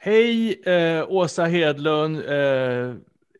Hej 0.00 0.60
eh, 0.62 1.04
Åsa 1.08 1.44
Hedlund, 1.44 2.16
eh, 2.16 2.94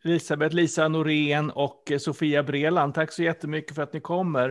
Elisabeth 0.04 0.54
Lisa 0.54 0.88
Norén 0.88 1.50
och 1.50 1.90
eh, 1.90 1.98
Sofia 1.98 2.42
Breland. 2.42 2.94
Tack 2.94 3.12
så 3.12 3.22
jättemycket 3.22 3.74
för 3.74 3.82
att 3.82 3.92
ni 3.92 4.00
kommer. 4.00 4.48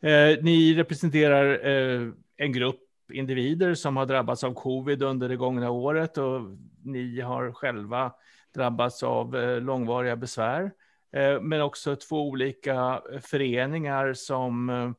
Eh, 0.00 0.42
ni 0.42 0.74
representerar 0.74 1.68
eh, 1.68 2.08
en 2.36 2.52
grupp 2.52 2.80
individer 3.12 3.74
som 3.74 3.96
har 3.96 4.06
drabbats 4.06 4.44
av 4.44 4.54
covid 4.54 5.02
under 5.02 5.28
det 5.28 5.36
gångna 5.36 5.70
året 5.70 6.18
och 6.18 6.40
ni 6.84 7.20
har 7.20 7.52
själva 7.52 8.12
drabbats 8.54 9.02
av 9.02 9.36
eh, 9.36 9.60
långvariga 9.60 10.16
besvär. 10.16 10.70
Eh, 11.12 11.40
men 11.40 11.60
också 11.62 11.96
två 11.96 12.28
olika 12.28 13.02
föreningar 13.22 14.14
som, 14.14 14.70
eh, 14.70 14.90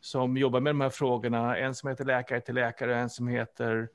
som 0.00 0.36
jobbar 0.36 0.60
med 0.60 0.70
de 0.70 0.80
här 0.80 0.90
frågorna. 0.90 1.56
En 1.56 1.74
som 1.74 1.88
heter 1.88 2.04
Läkare 2.04 2.40
till 2.40 2.54
läkare 2.54 2.92
och 2.92 2.98
en 2.98 3.10
som 3.10 3.28
heter 3.28 3.88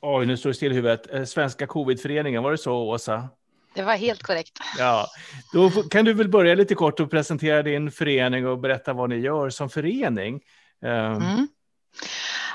Oj, 0.00 0.26
nu 0.26 0.36
står 0.36 0.50
det 0.50 0.54
still 0.54 0.72
i 0.72 0.74
huvudet. 0.74 1.14
Eh, 1.14 1.24
Svenska 1.24 1.66
covidföreningen, 1.66 2.42
var 2.42 2.50
det 2.50 2.58
så 2.58 2.72
Åsa? 2.72 3.28
Det 3.74 3.82
var 3.82 3.96
helt 3.96 4.22
korrekt. 4.22 4.58
Ja, 4.78 5.06
då 5.52 5.70
kan 5.70 6.04
du 6.04 6.14
väl 6.14 6.28
börja 6.28 6.54
lite 6.54 6.74
kort 6.74 7.00
och 7.00 7.10
presentera 7.10 7.62
din 7.62 7.90
förening 7.90 8.46
och 8.46 8.58
berätta 8.58 8.92
vad 8.92 9.10
ni 9.10 9.16
gör 9.16 9.50
som 9.50 9.70
förening. 9.70 10.40
Ehm. 10.84 11.12
Mm. 11.12 11.48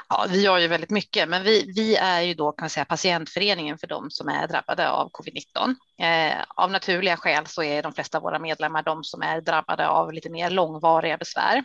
Ja, 0.10 0.26
vi 0.30 0.42
gör 0.42 0.58
ju 0.58 0.68
väldigt 0.68 0.90
mycket, 0.90 1.30
men 1.30 1.44
vi, 1.44 1.74
vi 1.76 1.96
är 1.96 2.22
ju 2.22 2.34
då 2.34 2.52
kan 2.52 2.70
säga 2.70 2.86
patientföreningen 2.86 3.78
för 3.78 3.88
de 3.88 4.12
som 4.12 4.28
är 4.28 4.48
drabbade 4.48 4.90
av 4.90 5.12
covid-19. 5.12 5.76
Eh, 6.00 6.44
av 6.48 6.72
naturliga 6.72 7.18
skäl 7.18 7.48
så 7.48 7.64
är 7.64 7.84
de 7.84 7.94
flesta 7.94 8.18
av 8.18 8.24
våra 8.24 8.40
medlemmar 8.40 8.84
de 8.84 9.04
som 9.04 9.22
är 9.22 9.42
drabbade 9.42 9.88
av 9.88 10.14
lite 10.14 10.30
mer 10.30 10.50
långvariga 10.50 11.18
besvär. 11.18 11.64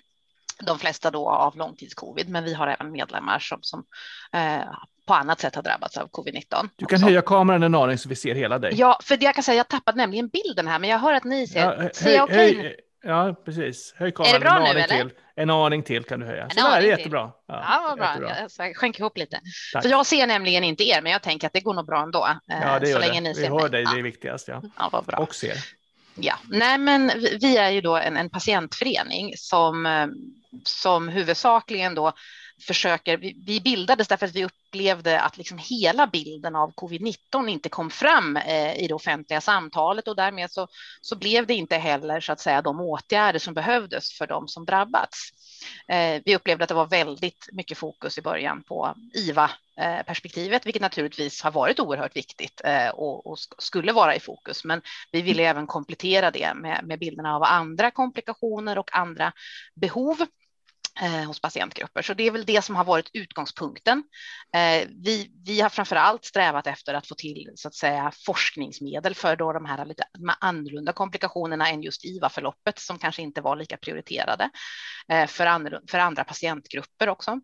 De 0.66 0.78
flesta 0.78 1.10
då 1.10 1.30
av 1.30 1.56
långtidscovid, 1.56 2.28
men 2.28 2.44
vi 2.44 2.54
har 2.54 2.66
även 2.66 2.92
medlemmar 2.92 3.38
som, 3.38 3.58
som 3.62 3.84
eh, 4.32 4.62
på 5.06 5.14
annat 5.14 5.40
sätt 5.40 5.54
har 5.54 5.62
drabbats 5.62 5.96
av 5.96 6.08
covid-19. 6.08 6.68
Du 6.76 6.86
kan 6.86 6.96
också. 6.96 7.06
höja 7.06 7.22
kameran 7.22 7.62
en 7.62 7.74
aning 7.74 7.98
så 7.98 8.08
vi 8.08 8.16
ser 8.16 8.34
hela 8.34 8.58
dig. 8.58 8.72
Ja, 8.76 8.98
för 9.02 9.18
jag 9.20 9.34
kan 9.34 9.44
säga 9.44 9.56
jag 9.56 9.68
tappade 9.68 9.96
nämligen 9.96 10.28
bilden 10.28 10.68
här, 10.68 10.78
men 10.78 10.90
jag 10.90 10.98
hör 10.98 11.12
att 11.12 11.24
ni 11.24 11.46
ser. 11.46 11.60
Ja, 11.60 11.90
ser 11.92 12.14
jag 12.14 12.24
okej? 12.24 12.58
Okay? 12.58 12.74
Ja, 13.02 13.34
precis. 13.44 13.94
Höj 13.96 14.12
kameran 14.12 14.34
är 14.34 14.38
det 14.38 14.44
bra 14.44 14.56
en 14.56 14.62
aning 14.62 14.74
nu, 14.74 14.80
eller? 14.80 15.04
till. 15.04 15.12
En 15.36 15.50
aning 15.50 15.82
till 15.82 16.04
kan 16.04 16.20
du 16.20 16.26
höja. 16.26 16.42
En 16.42 16.50
så 16.50 16.68
där 16.68 16.76
är 16.76 16.82
jättebra. 16.82 17.32
Ja, 17.46 17.64
ja 17.68 17.84
vad 17.88 17.98
bra. 17.98 18.28
Jättebra. 18.28 18.66
Jag 18.66 18.76
skänker 18.76 19.00
ihop 19.00 19.18
lite. 19.18 19.40
Tack. 19.72 19.82
För 19.82 19.90
jag 19.90 20.06
ser 20.06 20.26
nämligen 20.26 20.64
inte 20.64 20.88
er, 20.88 21.02
men 21.02 21.12
jag 21.12 21.22
tänker 21.22 21.46
att 21.46 21.52
det 21.52 21.60
går 21.60 21.74
nog 21.74 21.86
bra 21.86 22.02
ändå. 22.02 22.28
Eh, 22.50 22.58
ja, 22.62 22.78
det 22.78 22.88
gör 22.88 23.00
så 23.00 23.06
länge 23.06 23.20
det. 23.20 23.28
Ni 23.28 23.34
ser 23.34 23.42
vi 23.42 23.48
hör 23.48 23.60
mig. 23.60 23.70
dig, 23.70 23.84
det 23.84 23.98
är 23.98 24.02
viktigast. 24.02 24.48
Ja. 24.48 24.62
ja, 24.78 24.88
vad 24.92 25.04
bra. 25.04 25.18
Och 25.18 25.34
ser. 25.34 25.56
Ja, 26.14 26.34
nej, 26.48 26.78
men 26.78 27.12
vi 27.40 27.56
är 27.56 27.70
ju 27.70 27.80
då 27.80 27.96
en, 27.96 28.16
en 28.16 28.30
patientförening 28.30 29.32
som, 29.36 29.86
eh, 29.86 30.06
som 30.64 31.08
huvudsakligen 31.08 31.94
då 31.94 32.12
försöker, 32.60 33.16
vi, 33.16 33.42
vi 33.46 33.60
bildades 33.60 34.08
därför 34.08 34.26
att 34.26 34.34
vi 34.34 34.44
upplevde 34.44 35.20
att 35.20 35.36
liksom 35.36 35.58
hela 35.58 36.06
bilden 36.06 36.56
av 36.56 36.72
covid-19 36.74 37.48
inte 37.48 37.68
kom 37.68 37.90
fram 37.90 38.36
eh, 38.36 38.76
i 38.82 38.86
det 38.88 38.94
offentliga 38.94 39.40
samtalet 39.40 40.08
och 40.08 40.16
därmed 40.16 40.50
så, 40.50 40.68
så 41.00 41.16
blev 41.16 41.46
det 41.46 41.54
inte 41.54 41.76
heller 41.76 42.20
så 42.20 42.32
att 42.32 42.40
säga 42.40 42.62
de 42.62 42.80
åtgärder 42.80 43.38
som 43.38 43.54
behövdes 43.54 44.18
för 44.18 44.26
de 44.26 44.48
som 44.48 44.64
drabbats. 44.64 45.30
Eh, 45.88 46.22
vi 46.24 46.36
upplevde 46.36 46.64
att 46.64 46.68
det 46.68 46.74
var 46.74 46.86
väldigt 46.86 47.48
mycket 47.52 47.78
fokus 47.78 48.18
i 48.18 48.22
början 48.22 48.62
på 48.62 48.94
IVA 49.14 49.50
eh, 49.80 50.02
perspektivet, 50.06 50.66
vilket 50.66 50.82
naturligtvis 50.82 51.42
har 51.42 51.50
varit 51.50 51.80
oerhört 51.80 52.16
viktigt 52.16 52.60
eh, 52.64 52.88
och, 52.88 53.38
skulle 53.58 53.92
vara 53.92 54.14
i 54.16 54.20
fokus. 54.20 54.64
Men 54.64 54.82
vi 55.12 55.22
ville 55.22 55.42
även 55.42 55.66
komplettera 55.66 56.30
det 56.30 56.54
med, 56.54 56.84
med 56.84 56.98
bilderna 56.98 57.36
av 57.36 57.42
andra 57.42 57.90
komplikationer 57.90 58.78
och 58.78 58.96
andra 58.96 59.32
behov 59.74 60.26
Eh, 61.02 61.24
hos 61.24 61.40
patientgrupper. 61.40 62.02
Så 62.02 62.14
det 62.14 62.26
är 62.26 62.30
väl 62.30 62.44
det 62.44 62.62
som 62.62 62.76
har 62.76 62.84
varit 62.84 63.10
utgångspunkten. 63.12 64.04
Eh, 64.54 64.88
vi, 65.04 65.30
vi 65.44 65.60
har 65.60 65.68
framför 65.68 65.96
allt 65.96 66.24
strävat 66.24 66.66
efter 66.66 66.94
att 66.94 67.06
få 67.06 67.14
till 67.14 67.52
så 67.54 67.68
att 67.68 67.74
säga 67.74 68.12
forskningsmedel 68.26 69.14
för 69.14 69.36
då 69.36 69.52
de 69.52 69.64
här 69.64 69.84
lite 69.84 70.04
annorlunda 70.40 70.92
komplikationerna 70.92 71.68
än 71.68 71.82
just 71.82 72.04
IVA-förloppet 72.04 72.78
som 72.78 72.98
kanske 72.98 73.22
inte 73.22 73.40
var 73.40 73.56
lika 73.56 73.76
prioriterade 73.76 74.50
eh, 75.08 75.26
för, 75.26 75.46
andra, 75.46 75.80
för 75.90 75.98
andra 75.98 76.24
patientgrupper 76.24 77.08
också. 77.08 77.40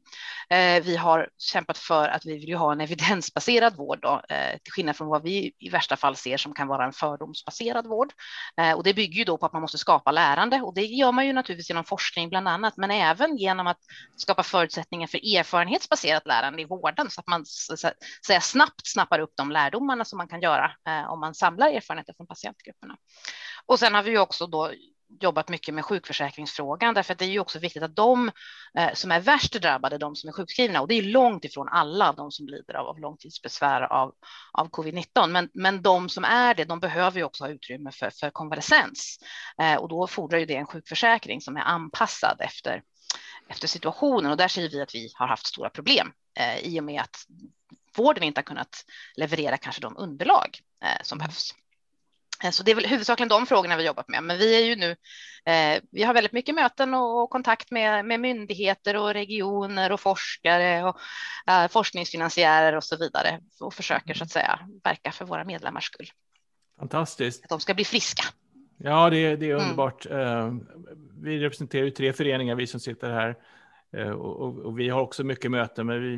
Vi 0.82 0.96
har 0.96 1.28
kämpat 1.38 1.78
för 1.78 2.08
att 2.08 2.26
vi 2.26 2.38
vill 2.38 2.54
ha 2.54 2.72
en 2.72 2.80
evidensbaserad 2.80 3.76
vård 3.76 3.98
då, 4.02 4.22
till 4.62 4.72
skillnad 4.72 4.96
från 4.96 5.08
vad 5.08 5.22
vi 5.22 5.52
i 5.58 5.68
värsta 5.68 5.96
fall 5.96 6.16
ser 6.16 6.36
som 6.36 6.54
kan 6.54 6.68
vara 6.68 6.84
en 6.84 6.92
fördomsbaserad 6.92 7.86
vård. 7.86 8.12
Och 8.76 8.84
det 8.84 8.94
bygger 8.94 9.18
ju 9.18 9.24
då 9.24 9.38
på 9.38 9.46
att 9.46 9.52
man 9.52 9.62
måste 9.62 9.78
skapa 9.78 10.12
lärande 10.12 10.60
och 10.60 10.74
det 10.74 10.82
gör 10.82 11.12
man 11.12 11.26
ju 11.26 11.32
naturligtvis 11.32 11.70
genom 11.70 11.84
forskning 11.84 12.28
bland 12.28 12.48
annat, 12.48 12.76
men 12.76 12.90
även 12.90 13.36
genom 13.44 13.66
att 13.66 13.80
skapa 14.16 14.42
förutsättningar 14.42 15.06
för 15.06 15.36
erfarenhetsbaserat 15.36 16.26
lärande 16.26 16.62
i 16.62 16.64
vården 16.64 17.10
så 17.10 17.20
att 17.20 17.26
man 17.26 17.42
så 17.46 17.76
säga, 18.26 18.40
snabbt 18.40 18.86
snappar 18.86 19.18
upp 19.18 19.32
de 19.36 19.50
lärdomarna 19.50 20.04
som 20.04 20.16
man 20.16 20.28
kan 20.28 20.40
göra 20.40 20.72
eh, 20.88 21.12
om 21.12 21.20
man 21.20 21.34
samlar 21.34 21.68
erfarenheter 21.68 22.14
från 22.16 22.26
patientgrupperna. 22.26 22.96
Och 23.66 23.78
sen 23.78 23.94
har 23.94 24.02
vi 24.02 24.18
också 24.18 24.46
då 24.46 24.70
jobbat 25.20 25.48
mycket 25.48 25.74
med 25.74 25.84
sjukförsäkringsfrågan, 25.84 26.94
därför 26.94 27.12
att 27.12 27.18
det 27.18 27.24
är 27.24 27.30
ju 27.30 27.40
också 27.40 27.58
viktigt 27.58 27.82
att 27.82 27.96
de 27.96 28.30
eh, 28.78 28.92
som 28.94 29.12
är 29.12 29.20
värst 29.20 29.62
drabbade, 29.62 29.98
de 29.98 30.16
som 30.16 30.28
är 30.28 30.32
sjukskrivna, 30.32 30.80
och 30.80 30.88
det 30.88 30.94
är 30.94 31.02
långt 31.02 31.44
ifrån 31.44 31.68
alla 31.68 32.12
de 32.12 32.30
som 32.30 32.46
lider 32.46 32.74
av, 32.74 32.86
av 32.86 32.98
långtidsbesvär 32.98 33.92
av, 33.92 34.14
av 34.52 34.70
covid-19, 34.70 35.26
men, 35.26 35.50
men 35.54 35.82
de 35.82 36.08
som 36.08 36.24
är 36.24 36.54
det, 36.54 36.64
de 36.64 36.80
behöver 36.80 37.18
ju 37.18 37.24
också 37.24 37.44
ha 37.44 37.48
utrymme 37.48 37.90
för, 37.92 38.10
för 38.10 38.30
konvalescens. 38.30 39.18
Eh, 39.62 39.74
och 39.74 39.88
då 39.88 40.06
fordrar 40.06 40.38
ju 40.38 40.46
det 40.46 40.56
en 40.56 40.66
sjukförsäkring 40.66 41.40
som 41.40 41.56
är 41.56 41.62
anpassad 41.62 42.36
efter 42.40 42.82
efter 43.48 43.68
situationen 43.68 44.30
och 44.30 44.36
där 44.36 44.48
ser 44.48 44.68
vi 44.68 44.80
att 44.80 44.94
vi 44.94 45.10
har 45.14 45.26
haft 45.26 45.46
stora 45.46 45.70
problem 45.70 46.12
eh, 46.38 46.58
i 46.58 46.80
och 46.80 46.84
med 46.84 47.00
att 47.00 47.16
vården 47.96 48.22
inte 48.22 48.38
har 48.38 48.44
kunnat 48.44 48.84
leverera 49.16 49.56
kanske 49.56 49.80
de 49.80 49.96
underlag 49.96 50.58
eh, 50.84 51.02
som 51.02 51.18
behövs. 51.18 51.54
Eh, 52.44 52.50
så 52.50 52.62
det 52.62 52.70
är 52.70 52.74
väl 52.74 52.86
huvudsakligen 52.86 53.28
de 53.28 53.46
frågorna 53.46 53.76
vi 53.76 53.86
jobbat 53.86 54.08
med, 54.08 54.22
men 54.22 54.38
vi 54.38 54.56
är 54.56 54.64
ju 54.64 54.76
nu. 54.76 54.96
Eh, 55.46 55.82
vi 55.90 56.02
har 56.02 56.14
väldigt 56.14 56.32
mycket 56.32 56.54
möten 56.54 56.94
och, 56.94 57.22
och 57.22 57.30
kontakt 57.30 57.70
med, 57.70 58.04
med, 58.04 58.20
myndigheter 58.20 58.96
och 58.96 59.14
regioner 59.14 59.92
och 59.92 60.00
forskare 60.00 60.84
och 60.84 60.98
eh, 61.46 61.68
forskningsfinansiärer 61.68 62.76
och 62.76 62.84
så 62.84 62.96
vidare 62.96 63.40
och 63.60 63.74
försöker 63.74 64.14
så 64.14 64.24
att 64.24 64.30
säga 64.30 64.60
verka 64.84 65.12
för 65.12 65.24
våra 65.24 65.44
medlemmars 65.44 65.84
skull. 65.84 66.10
Fantastiskt. 66.78 67.42
Att 67.42 67.48
de 67.48 67.60
ska 67.60 67.74
bli 67.74 67.84
friska. 67.84 68.24
Ja, 68.76 69.10
det, 69.10 69.36
det 69.36 69.50
är 69.50 69.54
mm. 69.54 69.62
underbart. 69.62 70.06
Mm. 70.06 70.66
Vi 71.22 71.38
representerar 71.38 71.84
ju 71.84 71.90
tre 71.90 72.12
föreningar, 72.12 72.54
vi 72.54 72.66
som 72.66 72.80
sitter 72.80 73.10
här. 73.10 73.36
Eh, 73.96 74.10
och, 74.10 74.40
och, 74.40 74.58
och 74.58 74.78
vi 74.78 74.88
har 74.88 75.00
också 75.00 75.24
mycket 75.24 75.50
möten, 75.50 75.86
men, 75.86 76.02
vi, 76.02 76.16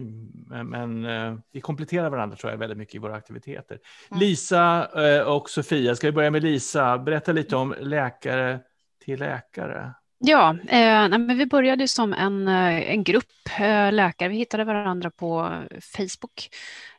men, 0.65 1.05
eh, 1.05 1.39
vi 1.53 1.61
kompletterar 1.61 2.11
varandra 2.11 2.37
tror 2.37 2.53
jag 2.53 2.59
väldigt 2.59 2.79
mycket 2.79 2.95
i 2.95 2.99
våra 2.99 3.15
aktiviteter. 3.15 3.79
Mm. 4.11 4.21
Lisa 4.21 4.89
och 5.27 5.51
Sofia, 5.51 5.97
ska 5.97 6.07
vi 6.07 6.13
börja 6.13 6.31
med 6.31 6.43
Lisa? 6.43 6.99
Berätta 6.99 7.33
lite 7.33 7.57
om 7.57 7.75
läkare 7.81 8.61
till 9.05 9.19
läkare. 9.19 9.95
Ja, 10.19 10.51
eh, 10.69 11.09
men 11.09 11.39
vi 11.39 11.47
började 11.47 11.89
som 11.89 12.13
en, 12.13 12.49
eh, 12.49 12.91
en 12.91 13.05
grupp 13.05 13.31
eh, 13.61 13.93
läkare. 13.93 14.29
Vi 14.29 14.37
hittade 14.37 14.65
varandra 14.65 15.11
på 15.11 15.51
Facebook 15.81 16.51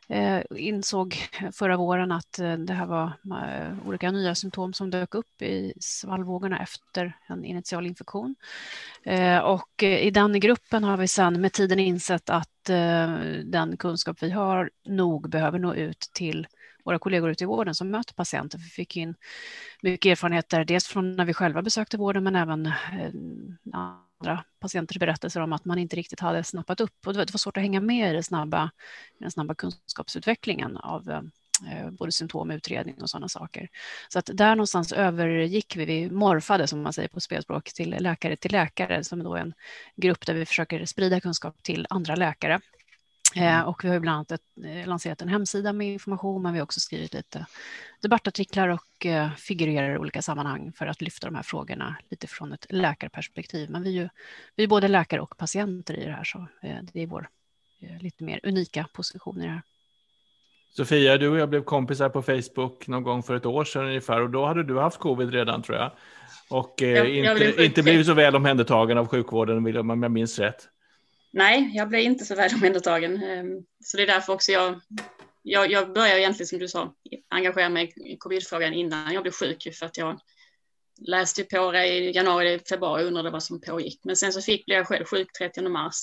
eh, 0.08 0.40
insåg 0.56 1.16
förra 1.52 1.76
våren 1.76 2.12
att 2.12 2.38
eh, 2.38 2.52
det 2.52 2.72
här 2.72 2.86
var 2.86 3.12
eh, 3.42 3.88
olika 3.88 4.10
nya 4.10 4.34
symptom 4.34 4.72
som 4.72 4.90
dök 4.90 5.14
upp 5.14 5.42
i 5.42 5.72
svallvågorna 5.80 6.62
efter 6.62 7.16
en 7.26 7.44
initial 7.44 7.86
infektion. 7.86 8.34
Eh, 9.02 9.38
och 9.38 9.82
eh, 9.82 9.98
i 10.06 10.10
den 10.10 10.40
gruppen 10.40 10.84
har 10.84 10.96
vi 10.96 11.08
sedan 11.08 11.40
med 11.40 11.52
tiden 11.52 11.78
insett 11.78 12.30
att 12.30 12.70
eh, 12.70 13.14
den 13.44 13.76
kunskap 13.76 14.22
vi 14.22 14.30
har 14.30 14.70
nog 14.88 15.30
behöver 15.30 15.58
nå 15.58 15.74
ut 15.74 16.10
till 16.12 16.46
våra 16.88 16.98
kollegor 16.98 17.30
ute 17.30 17.44
i 17.44 17.46
vården 17.46 17.74
som 17.74 17.90
möter 17.90 18.14
patienter. 18.14 18.58
Vi 18.58 18.64
fick 18.64 18.96
in 18.96 19.14
mycket 19.82 20.10
erfarenheter, 20.10 20.64
dels 20.64 20.86
från 20.86 21.16
när 21.16 21.24
vi 21.24 21.34
själva 21.34 21.62
besökte 21.62 21.96
vården, 21.96 22.24
men 22.24 22.36
även 22.36 22.66
eh, 22.66 22.72
andra 23.72 24.44
patienters 24.60 24.98
berättelser 24.98 25.40
om 25.40 25.52
att 25.52 25.64
man 25.64 25.78
inte 25.78 25.96
riktigt 25.96 26.20
hade 26.20 26.44
snappat 26.44 26.80
upp. 26.80 27.06
Och 27.06 27.12
det 27.12 27.18
var 27.18 27.38
svårt 27.38 27.56
att 27.56 27.62
hänga 27.62 27.80
med 27.80 28.10
i, 28.10 28.12
den 28.12 28.24
snabba, 28.24 28.70
den 29.18 29.30
snabba 29.30 29.54
kunskapsutvecklingen 29.54 30.76
av 30.76 31.10
eh, 31.10 31.22
både 31.84 31.90
både 31.90 32.12
symptomutredning 32.12 33.02
och 33.02 33.10
sådana 33.10 33.28
saker. 33.28 33.68
Så 34.08 34.18
att 34.18 34.30
där 34.34 34.54
någonstans 34.54 34.92
övergick 34.92 35.76
vi, 35.76 35.84
vi 35.84 36.10
morfade 36.10 36.66
som 36.66 36.82
man 36.82 36.92
säger 36.92 37.08
på 37.08 37.20
spelspråk, 37.20 37.72
till 37.72 37.96
läkare 38.00 38.36
till 38.36 38.52
läkare, 38.52 39.04
som 39.04 39.22
då 39.22 39.34
är 39.34 39.40
en 39.40 39.54
grupp 39.96 40.26
där 40.26 40.34
vi 40.34 40.46
försöker 40.46 40.86
sprida 40.86 41.20
kunskap 41.20 41.62
till 41.62 41.86
andra 41.90 42.14
läkare 42.14 42.60
och 43.66 43.84
vi 43.84 43.88
har 43.88 44.00
bland 44.00 44.14
annat 44.14 44.30
ett, 44.30 44.42
eh, 44.64 44.86
lanserat 44.86 45.22
en 45.22 45.28
hemsida 45.28 45.72
med 45.72 45.92
information, 45.92 46.42
men 46.42 46.52
vi 46.52 46.58
har 46.58 46.64
också 46.64 46.80
skrivit 46.80 47.14
lite 47.14 47.46
debattartiklar 48.00 48.68
och 48.68 49.06
eh, 49.06 49.32
figurerar 49.34 49.94
i 49.94 49.98
olika 49.98 50.22
sammanhang 50.22 50.72
för 50.72 50.86
att 50.86 51.00
lyfta 51.00 51.26
de 51.26 51.34
här 51.34 51.42
frågorna 51.42 51.96
lite 52.10 52.26
från 52.26 52.52
ett 52.52 52.66
läkarperspektiv. 52.68 53.70
Men 53.70 53.82
vi 53.82 53.88
är 53.90 54.02
ju 54.02 54.08
vi 54.56 54.64
är 54.64 54.68
både 54.68 54.88
läkare 54.88 55.20
och 55.20 55.36
patienter 55.36 55.94
i 55.94 56.04
det 56.04 56.12
här, 56.12 56.24
så 56.24 56.46
det 56.92 57.02
är 57.02 57.06
vår 57.06 57.28
lite 58.00 58.24
mer 58.24 58.40
unika 58.42 58.86
position 58.92 59.40
i 59.40 59.44
det 59.44 59.50
här. 59.50 59.62
Sofia, 60.70 61.18
du 61.18 61.28
och 61.28 61.38
jag 61.38 61.48
blev 61.48 61.64
kompisar 61.64 62.08
på 62.08 62.22
Facebook 62.22 62.88
någon 62.88 63.02
gång 63.02 63.22
för 63.22 63.34
ett 63.34 63.46
år 63.46 63.64
sedan 63.64 63.86
ungefär 63.86 64.22
och 64.22 64.30
då 64.30 64.46
hade 64.46 64.62
du 64.62 64.78
haft 64.78 64.98
covid 64.98 65.30
redan 65.30 65.62
tror 65.62 65.78
jag. 65.78 65.92
Och 66.50 66.82
eh, 66.82 66.88
jag, 66.88 67.08
inte, 67.08 67.44
jag 67.44 67.64
inte 67.64 67.82
blivit 67.82 68.06
så 68.06 68.14
väl 68.14 68.36
omhändertagen 68.36 68.98
av 68.98 69.06
sjukvården 69.06 69.76
om 69.90 70.02
jag 70.02 70.12
minns 70.12 70.38
rätt 70.38 70.68
nej, 71.30 71.70
jag 71.74 71.88
blev 71.88 72.00
inte 72.00 72.24
så 72.24 72.34
väl 72.34 72.54
omhändertagen. 72.54 73.22
Ehm, 73.22 73.64
så 73.84 73.96
det 73.96 74.02
är 74.02 74.06
därför 74.06 74.32
också 74.32 74.52
jag, 74.52 74.80
jag, 75.42 75.70
jag 75.70 75.92
började 75.92 76.20
egentligen 76.20 76.46
som 76.46 76.58
du 76.58 76.68
sa 76.68 76.94
engagera 77.28 77.68
mig 77.68 77.92
i 77.96 78.16
covidfrågan 78.16 78.74
innan 78.74 79.14
jag 79.14 79.22
blev 79.22 79.32
sjuk 79.32 79.74
för 79.74 79.86
att 79.86 79.96
jag 79.96 80.20
läste 81.00 81.44
på 81.44 81.72
det 81.72 81.86
i 81.86 82.12
januari, 82.12 82.60
februari 82.68 83.02
och 83.02 83.06
undrade 83.06 83.30
vad 83.30 83.42
som 83.42 83.60
pågick. 83.60 84.00
Men 84.04 84.16
sen 84.16 84.32
så 84.32 84.42
fick, 84.42 84.66
blev 84.66 84.78
jag 84.78 84.86
själv 84.86 85.04
sjuk 85.04 85.28
30 85.38 85.68
mars. 85.68 85.96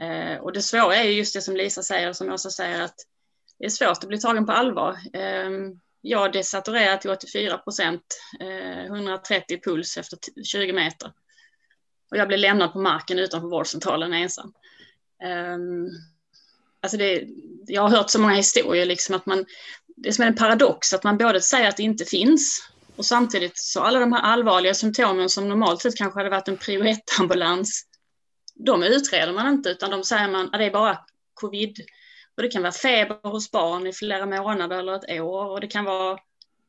Ehm, 0.00 0.40
och 0.40 0.52
det 0.52 0.62
svåra 0.62 0.96
är 0.96 1.04
just 1.04 1.34
det 1.34 1.42
som 1.42 1.56
Lisa 1.56 1.82
säger 1.82 2.08
och 2.08 2.16
som 2.16 2.26
jag 2.26 2.34
också 2.34 2.50
säger 2.50 2.82
att 2.82 2.96
det 3.58 3.64
är 3.64 3.70
svårt 3.70 3.98
att 3.98 4.08
bli 4.08 4.20
tagen 4.20 4.46
på 4.46 4.52
allvar. 4.52 4.98
Ehm, 5.12 5.80
jag 6.00 6.32
desaturerar 6.32 6.96
till 6.96 7.10
84 7.10 7.58
procent, 7.58 8.02
eh, 8.40 8.84
130 8.84 9.60
puls 9.64 9.96
efter 9.96 10.18
20 10.44 10.72
meter. 10.72 11.12
Och 12.12 12.18
jag 12.18 12.28
blev 12.28 12.40
lämnad 12.40 12.72
på 12.72 12.78
marken 12.78 13.18
utanför 13.18 13.48
vårdcentralen 13.48 14.12
ensam. 14.12 14.52
Um, 15.54 15.88
alltså 16.80 16.96
det, 16.96 17.24
jag 17.66 17.82
har 17.82 17.88
hört 17.88 18.10
så 18.10 18.20
många 18.20 18.34
historier, 18.34 18.86
liksom 18.86 19.14
att 19.14 19.26
man, 19.26 19.44
det 19.96 20.08
är 20.08 20.12
som 20.12 20.24
en 20.24 20.34
paradox 20.34 20.92
att 20.92 21.04
man 21.04 21.18
både 21.18 21.40
säger 21.40 21.68
att 21.68 21.76
det 21.76 21.82
inte 21.82 22.04
finns 22.04 22.68
och 22.96 23.06
samtidigt 23.06 23.58
så 23.58 23.80
alla 23.80 23.98
de 23.98 24.12
här 24.12 24.22
allvarliga 24.22 24.74
symptomen 24.74 25.28
som 25.28 25.48
normalt 25.48 25.82
sett 25.82 25.96
kanske 25.96 26.20
hade 26.20 26.30
varit 26.30 26.48
en 26.48 26.56
prio 26.56 26.82
1-ambulans, 26.82 27.82
de 28.54 28.82
utreder 28.82 29.32
man 29.32 29.52
inte 29.52 29.70
utan 29.70 29.90
de 29.90 30.04
säger 30.04 30.28
man 30.28 30.46
att 30.46 30.58
det 30.58 30.64
är 30.64 30.70
bara 30.70 30.98
covid. 31.34 31.76
Och 32.36 32.42
det 32.42 32.48
kan 32.48 32.62
vara 32.62 32.72
feber 32.72 33.30
hos 33.30 33.50
barn 33.50 33.86
i 33.86 33.92
flera 33.92 34.26
månader 34.26 34.78
eller 34.78 34.94
ett 34.94 35.20
år 35.20 35.50
och 35.50 35.60
det 35.60 35.66
kan 35.66 35.84
vara 35.84 36.18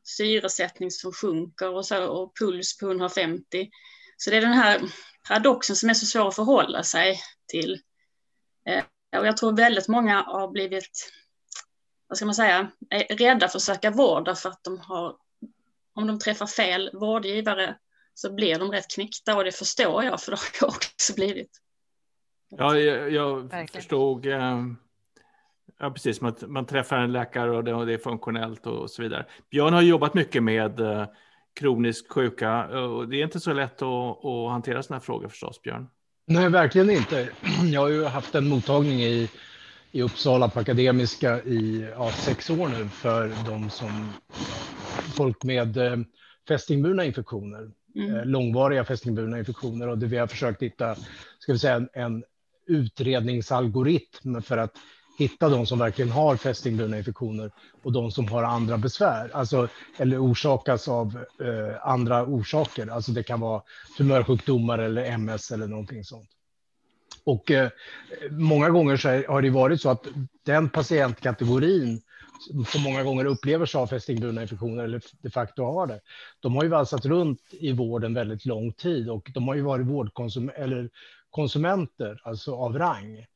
syresättning 0.04 0.90
som 0.90 1.12
sjunker 1.12 1.68
och, 1.68 1.86
så, 1.86 2.06
och 2.06 2.32
puls 2.38 2.78
på 2.78 2.86
150. 2.86 3.70
Så 4.16 4.30
det 4.30 4.36
är 4.36 4.40
den 4.40 4.52
här 4.52 4.80
paradoxen 5.28 5.76
som 5.76 5.90
är 5.90 5.94
så 5.94 6.06
svår 6.06 6.28
att 6.28 6.36
förhålla 6.36 6.82
sig 6.82 7.20
till. 7.48 7.80
Eh, 8.68 8.84
och 9.20 9.26
jag 9.26 9.36
tror 9.36 9.56
väldigt 9.56 9.88
många 9.88 10.22
har 10.22 10.48
blivit, 10.48 11.12
vad 12.08 12.16
ska 12.16 12.26
man 12.26 12.34
säga, 12.34 12.70
är 12.90 13.16
rädda 13.16 13.48
för 13.48 13.58
att 13.58 13.62
söka 13.62 13.90
vård 13.90 14.24
därför 14.24 14.48
att 14.48 14.64
de 14.64 14.78
har, 14.78 15.16
om 15.94 16.06
de 16.06 16.18
träffar 16.18 16.46
fel 16.46 16.90
vårdgivare 16.92 17.76
så 18.14 18.34
blir 18.34 18.58
de 18.58 18.70
rätt 18.70 18.94
knäckta 18.94 19.36
och 19.36 19.44
det 19.44 19.52
förstår 19.52 20.04
jag 20.04 20.20
för 20.20 20.30
det 20.30 20.36
har 20.36 20.46
jag 20.60 20.68
också 20.68 21.14
blivit. 21.14 21.60
Ja, 22.48 22.76
jag, 22.78 23.10
jag 23.10 23.70
förstod. 23.70 24.26
Eh, 24.26 24.60
ja, 25.78 25.90
precis. 25.90 26.20
Man, 26.20 26.34
man 26.46 26.66
träffar 26.66 26.96
en 26.96 27.12
läkare 27.12 27.50
och 27.50 27.64
det, 27.64 27.74
och 27.74 27.86
det, 27.86 27.94
är 27.94 27.98
funktionellt 27.98 28.66
och 28.66 28.90
så 28.90 29.02
vidare. 29.02 29.26
Björn 29.50 29.74
har 29.74 29.82
jobbat 29.82 30.14
mycket 30.14 30.42
med 30.42 30.80
eh, 30.80 31.06
kroniskt 31.54 32.12
sjuka. 32.12 32.66
Och 32.66 33.08
det 33.08 33.16
är 33.16 33.24
inte 33.24 33.40
så 33.40 33.52
lätt 33.52 33.82
att, 33.82 34.24
att 34.24 34.50
hantera 34.50 34.82
sådana 34.82 34.98
här 34.98 35.04
frågor 35.04 35.28
förstås, 35.28 35.62
Björn. 35.62 35.86
Nej, 36.26 36.48
verkligen 36.48 36.90
inte. 36.90 37.28
Jag 37.72 37.80
har 37.80 37.88
ju 37.88 38.04
haft 38.04 38.34
en 38.34 38.48
mottagning 38.48 39.02
i, 39.02 39.30
i 39.92 40.02
Uppsala 40.02 40.48
på 40.48 40.60
Akademiska 40.60 41.42
i 41.42 41.88
ja, 41.96 42.10
sex 42.10 42.50
år 42.50 42.68
nu 42.68 42.88
för 42.88 43.32
de 43.46 43.70
som 43.70 44.12
folk 45.16 45.44
med 45.44 45.76
eh, 45.76 45.96
fästingburna 46.48 47.04
infektioner, 47.04 47.70
mm. 47.94 48.16
eh, 48.16 48.24
långvariga 48.24 48.84
fästingburna 48.84 49.38
infektioner 49.38 49.88
och 49.88 49.98
det 49.98 50.06
vi 50.06 50.16
har 50.16 50.26
försökt 50.26 50.62
hitta, 50.62 50.94
ska 51.38 51.52
vi 51.52 51.58
säga, 51.58 51.74
en, 51.74 51.88
en 51.92 52.24
utredningsalgoritm 52.66 54.42
för 54.42 54.56
att 54.56 54.72
hitta 55.18 55.48
de 55.48 55.66
som 55.66 55.78
verkligen 55.78 56.10
har 56.10 56.36
fästingburna 56.36 56.98
infektioner 56.98 57.50
och 57.82 57.92
de 57.92 58.10
som 58.10 58.28
har 58.28 58.42
andra 58.42 58.78
besvär, 58.78 59.30
alltså, 59.32 59.68
eller 59.96 60.18
orsakas 60.18 60.88
av 60.88 61.24
eh, 61.40 61.88
andra 61.88 62.26
orsaker. 62.26 62.86
Alltså 62.86 63.12
det 63.12 63.22
kan 63.22 63.40
vara 63.40 63.62
tumörsjukdomar 63.96 64.78
eller 64.78 65.04
MS 65.04 65.50
eller 65.50 65.66
någonting 65.66 66.04
sånt. 66.04 66.28
Och 67.24 67.50
eh, 67.50 67.70
många 68.30 68.70
gånger 68.70 68.96
så 68.96 69.08
har 69.08 69.42
det 69.42 69.50
varit 69.50 69.80
så 69.80 69.90
att 69.90 70.06
den 70.44 70.68
patientkategorin 70.68 72.02
som 72.68 72.82
många 72.82 73.02
gånger 73.02 73.24
upplever 73.24 73.66
sig 73.66 73.80
ha 73.80 73.86
fästingburna 73.86 74.42
infektioner 74.42 74.84
eller 74.84 75.02
de 75.22 75.30
facto 75.30 75.64
har 75.64 75.86
det. 75.86 76.00
De 76.40 76.56
har 76.56 76.62
ju 76.62 76.68
valsat 76.68 77.06
runt 77.06 77.40
i 77.50 77.72
vården 77.72 78.14
väldigt 78.14 78.46
lång 78.46 78.72
tid 78.72 79.10
och 79.10 79.30
de 79.34 79.48
har 79.48 79.54
ju 79.54 79.62
varit 79.62 79.86
vårdkonsumenter 79.86 80.62
eller 80.62 80.90
konsumenter, 81.30 82.20
alltså 82.24 82.54
av 82.54 82.78
rang. 82.78 83.26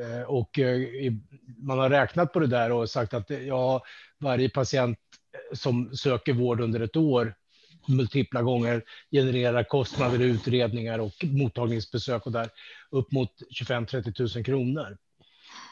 Eh, 0.00 0.22
och 0.22 0.58
eh, 0.58 1.12
man 1.58 1.78
har 1.78 1.90
räknat 1.90 2.32
på 2.32 2.40
det 2.40 2.46
där 2.46 2.72
och 2.72 2.90
sagt 2.90 3.14
att 3.14 3.30
ja, 3.30 3.82
varje 4.20 4.48
patient 4.48 4.98
som 5.52 5.96
söker 5.96 6.32
vård 6.32 6.60
under 6.60 6.80
ett 6.80 6.96
år 6.96 7.34
multipla 7.88 8.42
gånger 8.42 8.82
genererar 9.10 9.64
kostnader, 9.64 10.18
utredningar 10.18 10.98
och 10.98 11.24
mottagningsbesök 11.24 12.26
och 12.26 12.32
där 12.32 12.48
upp 12.90 13.12
mot 13.12 13.30
25-30 13.60 14.36
000 14.36 14.44
kronor. 14.44 14.96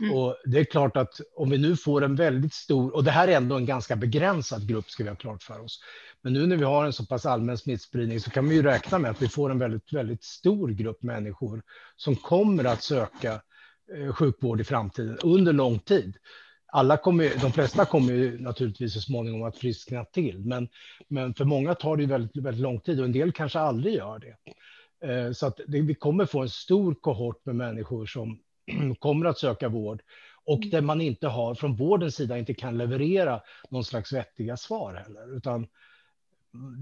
Mm. 0.00 0.14
Och 0.14 0.37
det 0.44 0.58
är 0.58 0.64
klart 0.64 0.96
att 0.96 1.20
om 1.37 1.50
vi 1.50 1.58
nu 1.58 1.76
får 1.76 2.05
en 2.05 2.16
väldigt 2.16 2.55
stor, 2.55 2.94
och 2.94 3.05
det 3.05 3.11
här 3.11 3.28
är 3.28 3.37
ändå 3.37 3.56
en 3.56 3.66
ganska 3.66 3.96
begränsad 3.96 4.69
grupp 4.69 4.90
ska 4.90 5.02
vi 5.02 5.08
ha 5.08 5.16
klart 5.16 5.43
för 5.43 5.61
oss. 5.61 5.81
Men 6.23 6.32
nu 6.32 6.46
när 6.46 6.56
vi 6.56 6.64
har 6.64 6.84
en 6.84 6.93
så 6.93 7.06
pass 7.06 7.26
allmän 7.26 7.58
smittspridning 7.58 8.20
så 8.20 8.31
kan 8.31 8.49
vi 8.49 8.55
ju 8.55 8.62
räkna 8.62 8.99
med 8.99 9.11
att 9.11 9.23
vi 9.23 9.28
får 9.28 9.50
en 9.50 9.58
väldigt, 9.58 9.93
väldigt 9.93 10.25
stor 10.25 10.69
grupp 10.69 11.02
människor 11.02 11.62
som 11.96 12.16
kommer 12.16 12.64
att 12.64 12.82
söka 12.82 13.32
Eh, 13.32 13.40
sjukvård 14.14 14.60
i 14.60 14.64
framtiden 14.64 15.19
under 15.22 15.52
lång 15.52 15.78
tid. 15.78 16.16
Alla 16.72 16.96
kommer, 16.96 17.32
de 17.40 17.52
flesta 17.52 17.84
kommer 17.84 18.12
ju 18.12 18.40
naturligtvis 18.40 18.94
så 18.94 19.00
småningom 19.00 19.42
att 19.42 19.56
friskna 19.56 20.04
till, 20.04 20.38
men, 20.38 20.69
men 21.08 21.34
för 21.34 21.44
många 21.44 21.75
tar 21.75 21.96
det 21.96 22.06
väldigt, 22.06 22.37
väldigt 22.37 22.62
lång 22.62 22.81
tid 22.81 22.98
och 22.98 23.04
en 23.04 23.12
del 23.12 23.32
kanske 23.32 23.58
aldrig 23.58 23.94
gör 23.94 24.19
det. 24.19 24.37
Eh, 25.08 25.32
så 25.32 25.46
att 25.46 25.60
det, 25.66 25.81
vi 25.81 25.94
kommer 25.94 26.26
få 26.26 26.40
en 26.42 26.48
stor 26.48 26.94
kohort 26.94 27.46
med 27.46 27.56
människor 27.56 28.06
som 28.06 28.38
kommer 28.98 29.26
att 29.26 29.38
söka 29.38 29.69
vård 29.69 30.02
och 30.44 30.60
där 30.70 30.81
man 30.81 31.00
inte 31.00 31.28
har 31.28 31.54
från 31.54 31.76
vårdens 31.76 32.14
sida 32.14 32.38
inte 32.38 32.54
kan 32.54 32.78
leverera 32.78 33.40
någon 33.69 33.84
slags 33.84 34.12
vettiga 34.12 34.56
svar 34.56 34.94
heller, 34.94 35.37
utan 35.37 35.66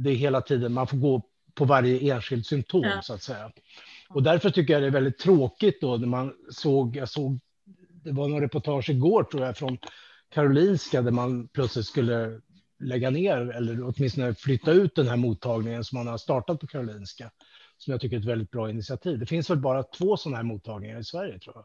det 0.04 0.10
är 0.10 0.14
hela 0.14 0.40
tiden 0.40 0.72
man 0.72 0.86
får 0.86 0.96
gå 0.96 1.22
på 1.54 1.64
varje 1.64 2.14
enskilt 2.14 2.46
symptom 2.46 2.84
ja. 2.84 3.02
så 3.02 3.14
att 3.14 3.22
säga. 3.22 3.52
Och 4.08 4.22
därför 4.22 4.50
tycker 4.50 4.72
jag 4.72 4.82
det 4.82 4.86
är 4.86 4.90
väldigt 4.90 5.18
tråkigt 5.18 5.80
då 5.80 5.96
när 5.96 6.06
man 6.06 6.34
såg, 6.50 6.96
jag 6.96 7.08
såg, 7.08 7.38
det 8.04 8.12
var 8.12 8.28
någon 8.28 8.40
reportage 8.40 8.90
igår 8.90 9.24
tror 9.24 9.44
jag 9.44 9.56
från 9.56 9.78
Karolinska 10.28 11.02
där 11.02 11.10
man 11.10 11.48
plötsligt 11.48 11.86
skulle 11.86 12.40
lägga 12.80 13.10
ner 13.10 13.36
eller 13.36 13.82
åtminstone 13.82 14.34
flytta 14.34 14.72
ut 14.72 14.94
den 14.94 15.08
här 15.08 15.16
mottagningen 15.16 15.84
som 15.84 15.98
man 15.98 16.06
har 16.06 16.18
startat 16.18 16.60
på 16.60 16.66
Karolinska. 16.66 17.30
Som 17.78 17.90
jag 17.90 18.00
tycker 18.00 18.16
är 18.16 18.20
ett 18.20 18.26
väldigt 18.26 18.50
bra 18.50 18.70
initiativ. 18.70 19.18
Det 19.18 19.26
finns 19.26 19.50
väl 19.50 19.58
bara 19.58 19.82
två 19.82 20.16
sådana 20.16 20.36
här 20.36 20.44
mottagningar 20.44 20.98
i 20.98 21.04
Sverige 21.04 21.38
tror 21.38 21.56
jag. 21.56 21.64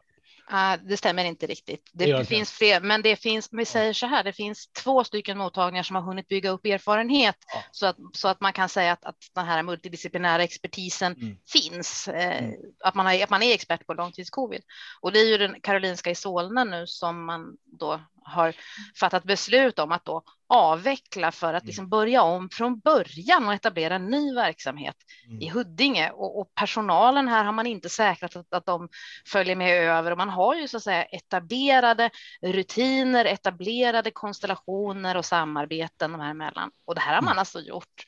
Uh, 0.52 0.74
det 0.88 0.96
stämmer 0.96 1.24
inte 1.24 1.46
riktigt. 1.46 1.90
Det, 1.92 2.06
det 2.06 2.24
finns 2.24 2.52
fler, 2.52 2.80
men 2.80 3.02
det 3.02 3.16
finns, 3.16 3.48
vi 3.52 3.64
säger 3.64 3.92
så 3.92 4.06
här, 4.06 4.24
det 4.24 4.32
finns 4.32 4.66
två 4.66 5.04
stycken 5.04 5.38
mottagningar 5.38 5.82
som 5.82 5.96
har 5.96 6.02
hunnit 6.02 6.28
bygga 6.28 6.50
upp 6.50 6.66
erfarenhet 6.66 7.36
ja. 7.54 7.62
så, 7.72 7.86
att, 7.86 7.96
så 8.12 8.28
att 8.28 8.40
man 8.40 8.52
kan 8.52 8.68
säga 8.68 8.92
att, 8.92 9.04
att 9.04 9.16
den 9.34 9.46
här 9.46 9.62
multidisciplinära 9.62 10.42
expertisen 10.42 11.12
mm. 11.12 11.36
finns, 11.46 12.08
eh, 12.08 12.44
mm. 12.44 12.54
att, 12.84 12.94
man 12.94 13.06
har, 13.06 13.22
att 13.22 13.30
man 13.30 13.42
är 13.42 13.54
expert 13.54 13.86
på 13.86 13.94
långtidscovid. 13.94 14.62
Och 15.00 15.12
det 15.12 15.18
är 15.18 15.28
ju 15.28 15.38
den 15.38 15.60
Karolinska 15.60 16.10
i 16.10 16.14
Solna 16.14 16.64
nu 16.64 16.86
som 16.86 17.24
man 17.24 17.56
då 17.64 18.00
har 18.24 18.54
fattat 19.00 19.24
beslut 19.24 19.78
om 19.78 19.92
att 19.92 20.04
då 20.04 20.22
avveckla 20.48 21.32
för 21.32 21.54
att 21.54 21.62
mm. 21.62 21.66
liksom 21.66 21.88
börja 21.88 22.22
om 22.22 22.48
från 22.50 22.78
början 22.78 23.46
och 23.46 23.54
etablera 23.54 23.94
en 23.94 24.06
ny 24.06 24.34
verksamhet 24.34 24.96
mm. 25.26 25.42
i 25.42 25.48
Huddinge. 25.48 26.10
Och, 26.10 26.40
och, 26.40 26.54
personalen 26.54 27.28
här 27.28 27.44
har 27.44 27.52
man 27.52 27.66
inte 27.66 27.88
säkrat 27.88 28.36
att, 28.36 28.54
att 28.54 28.66
de 28.66 28.88
följer 29.26 29.56
med 29.56 29.82
över 29.82 30.10
och 30.10 30.18
man 30.18 30.30
har 30.30 30.54
ju 30.54 30.68
så 30.68 30.76
att 30.76 30.82
säga 30.82 31.04
etablerade 31.04 32.10
rutiner, 32.42 33.24
etablerade 33.24 34.10
konstellationer 34.10 35.16
och 35.16 35.24
samarbeten 35.24 36.12
de 36.12 36.20
här 36.20 36.30
emellan. 36.30 36.70
Och 36.84 36.94
det 36.94 37.00
här 37.00 37.14
har 37.14 37.22
man 37.22 37.32
mm. 37.32 37.38
alltså 37.38 37.60
gjort 37.60 38.04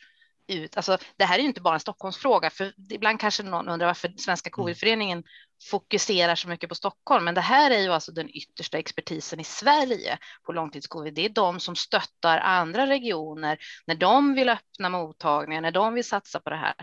ut. 0.48 0.76
Alltså, 0.76 0.98
det 1.16 1.24
här 1.24 1.38
är 1.38 1.42
ju 1.42 1.48
inte 1.48 1.60
bara 1.60 1.74
en 1.74 1.80
Stockholmsfråga, 1.80 2.50
för 2.50 2.72
ibland 2.90 3.20
kanske 3.20 3.42
någon 3.42 3.68
undrar 3.68 3.86
varför 3.86 4.12
Svenska 4.16 4.48
mm. 4.48 4.52
Covidföreningen 4.52 5.24
fokuserar 5.70 6.34
så 6.34 6.48
mycket 6.48 6.68
på 6.68 6.74
Stockholm. 6.74 7.24
Men 7.24 7.34
det 7.34 7.40
här 7.40 7.70
är 7.70 7.80
ju 7.80 7.92
alltså 7.92 8.12
den 8.12 8.36
yttersta 8.36 8.78
expertisen 8.78 9.40
i 9.40 9.44
Sverige 9.44 10.18
på 10.42 10.52
långtidscovid. 10.52 11.14
Det 11.14 11.24
är 11.24 11.28
de 11.28 11.60
som 11.60 11.76
stöttar 11.76 12.38
andra 12.38 12.86
regioner 12.86 13.58
när 13.86 13.94
de 13.94 14.34
vill 14.34 14.48
öppna 14.48 14.88
mottagningar, 14.88 15.60
när 15.60 15.70
de 15.70 15.94
vill 15.94 16.04
satsa 16.04 16.40
på 16.40 16.50
det 16.50 16.56
här. 16.56 16.74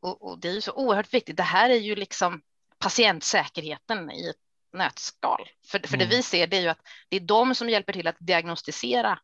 Och, 0.00 0.22
och 0.22 0.38
det 0.38 0.48
är 0.48 0.52
ju 0.52 0.60
så 0.60 0.72
oerhört 0.72 1.14
viktigt. 1.14 1.36
Det 1.36 1.42
här 1.42 1.70
är 1.70 1.78
ju 1.78 1.94
liksom 1.96 2.42
patientsäkerheten 2.78 4.10
i 4.10 4.28
ett 4.28 4.36
nötskal. 4.72 5.48
För, 5.70 5.78
för 5.78 5.94
mm. 5.94 6.08
det 6.08 6.16
vi 6.16 6.22
ser 6.22 6.46
det 6.46 6.56
är 6.56 6.60
ju 6.60 6.68
att 6.68 6.82
det 7.08 7.16
är 7.16 7.20
de 7.20 7.54
som 7.54 7.68
hjälper 7.68 7.92
till 7.92 8.06
att 8.06 8.16
diagnostisera 8.18 9.18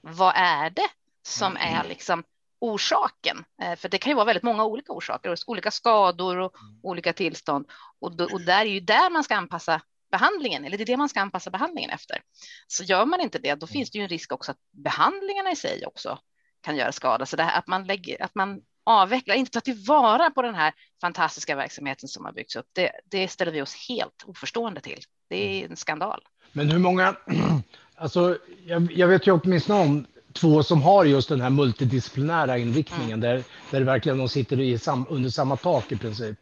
vad 0.00 0.32
är 0.36 0.70
det 0.70 0.88
som 1.22 1.56
mm. 1.56 1.74
är 1.74 1.88
liksom 1.88 2.24
orsaken. 2.58 3.44
Eh, 3.62 3.76
för 3.76 3.88
det 3.88 3.98
kan 3.98 4.10
ju 4.10 4.14
vara 4.14 4.24
väldigt 4.24 4.42
många 4.42 4.64
olika 4.64 4.92
orsaker, 4.92 5.36
olika 5.46 5.70
skador 5.70 6.38
och 6.38 6.60
mm. 6.60 6.80
olika 6.82 7.12
tillstånd. 7.12 7.66
Och, 8.00 8.16
då, 8.16 8.24
och 8.24 8.40
där 8.40 8.60
är 8.60 8.70
ju 8.70 8.80
där 8.80 9.10
man 9.10 9.24
ska 9.24 9.36
anpassa 9.36 9.80
behandlingen, 10.10 10.64
eller 10.64 10.78
det 10.78 10.84
är 10.84 10.86
det 10.86 10.96
man 10.96 11.08
ska 11.08 11.20
anpassa 11.20 11.50
behandlingen 11.50 11.90
efter. 11.90 12.22
Så 12.66 12.84
gör 12.84 13.06
man 13.06 13.20
inte 13.20 13.38
det, 13.38 13.54
då 13.54 13.66
finns 13.66 13.90
det 13.90 13.98
ju 13.98 14.02
en 14.02 14.08
risk 14.08 14.32
också 14.32 14.50
att 14.50 14.58
behandlingarna 14.70 15.50
i 15.50 15.56
sig 15.56 15.86
också 15.86 16.18
kan 16.60 16.76
göra 16.76 16.92
skada. 16.92 17.26
Så 17.26 17.36
det 17.36 17.42
här, 17.42 17.58
att 17.58 17.66
man 17.66 17.84
lägger, 17.84 18.22
att 18.22 18.34
man 18.34 18.60
avveckla, 18.84 19.34
inte 19.34 19.50
ta 19.50 19.60
tillvara 19.60 20.30
på 20.30 20.42
den 20.42 20.54
här 20.54 20.72
fantastiska 21.00 21.56
verksamheten 21.56 22.08
som 22.08 22.24
har 22.24 22.32
byggts 22.32 22.56
upp. 22.56 22.66
Det, 22.72 22.90
det 23.10 23.28
ställer 23.28 23.52
vi 23.52 23.62
oss 23.62 23.88
helt 23.88 24.24
oförstående 24.26 24.80
till. 24.80 25.00
Det 25.28 25.36
är 25.36 25.70
en 25.70 25.76
skandal. 25.76 26.20
Men 26.52 26.70
hur 26.70 26.78
många, 26.78 27.16
alltså 27.96 28.38
jag, 28.66 28.92
jag 28.92 29.08
vet 29.08 29.26
ju 29.26 29.32
åtminstone 29.32 29.80
om 29.80 30.06
två 30.36 30.62
som 30.62 30.82
har 30.82 31.04
just 31.04 31.28
den 31.28 31.40
här 31.40 31.50
multidisciplinära 31.50 32.58
inriktningen 32.58 33.20
där, 33.20 33.42
där 33.70 33.80
verkligen 33.80 34.18
de 34.18 34.28
sitter 34.28 34.60
i 34.60 34.78
sam, 34.78 35.06
under 35.10 35.30
samma 35.30 35.56
tak 35.56 35.92
i 35.92 35.96
princip. 35.96 36.38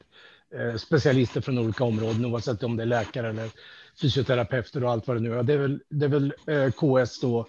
Eh, 0.55 0.77
specialister 0.77 1.41
från 1.41 1.59
olika 1.59 1.85
områden 1.85 2.25
oavsett 2.25 2.63
om 2.63 2.77
det 2.77 2.83
är 2.83 2.87
läkare 2.87 3.29
eller 3.31 3.51
fysioterapeuter 4.01 4.85
och 4.85 4.91
allt 4.91 5.07
vad 5.07 5.17
det 5.17 5.21
nu 5.21 5.39
är. 5.39 5.43
Det 5.43 5.53
är 5.53 5.59
väl, 5.59 5.81
det 5.89 6.05
är 6.05 6.09
väl 6.09 6.35
eh, 6.47 6.71
KS 6.71 7.21
då 7.21 7.47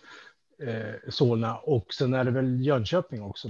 eh, 0.64 1.10
Solna 1.10 1.58
och 1.58 1.94
sen 1.94 2.14
är 2.14 2.24
det 2.24 2.32
väl 2.32 2.66
Jönköping 2.66 3.24
också. 3.24 3.48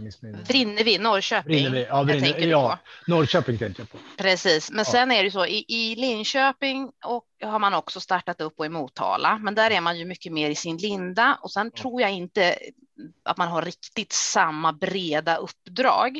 Vrinnevi, 0.47 0.97
Norrköping. 0.97 1.55
Vrinnevi, 1.55 1.85
ja, 1.89 2.03
Vrinnevi, 2.03 2.49
ja 2.49 2.79
Norrköping 3.07 3.57
tänkte 3.57 3.81
jag 3.81 3.89
på. 3.89 3.97
Precis, 4.17 4.71
men 4.71 4.85
ja. 4.87 4.91
sen 4.91 5.11
är 5.11 5.23
det 5.23 5.31
så 5.31 5.45
i, 5.45 5.65
i 5.67 5.95
Linköping 5.95 6.91
och 7.05 7.25
har 7.41 7.59
man 7.59 7.73
också 7.73 7.99
startat 7.99 8.41
upp 8.41 8.53
och 8.57 8.65
i 8.65 8.69
Motala, 8.69 9.37
men 9.37 9.55
där 9.55 9.71
är 9.71 9.81
man 9.81 9.99
ju 9.99 10.05
mycket 10.05 10.33
mer 10.33 10.49
i 10.49 10.55
sin 10.55 10.77
linda 10.77 11.39
och 11.41 11.51
sen 11.51 11.71
ja. 11.75 11.81
tror 11.81 12.01
jag 12.01 12.11
inte 12.11 12.55
att 13.23 13.37
man 13.37 13.47
har 13.47 13.61
riktigt 13.61 14.13
samma 14.13 14.73
breda 14.73 15.35
uppdrag. 15.35 16.17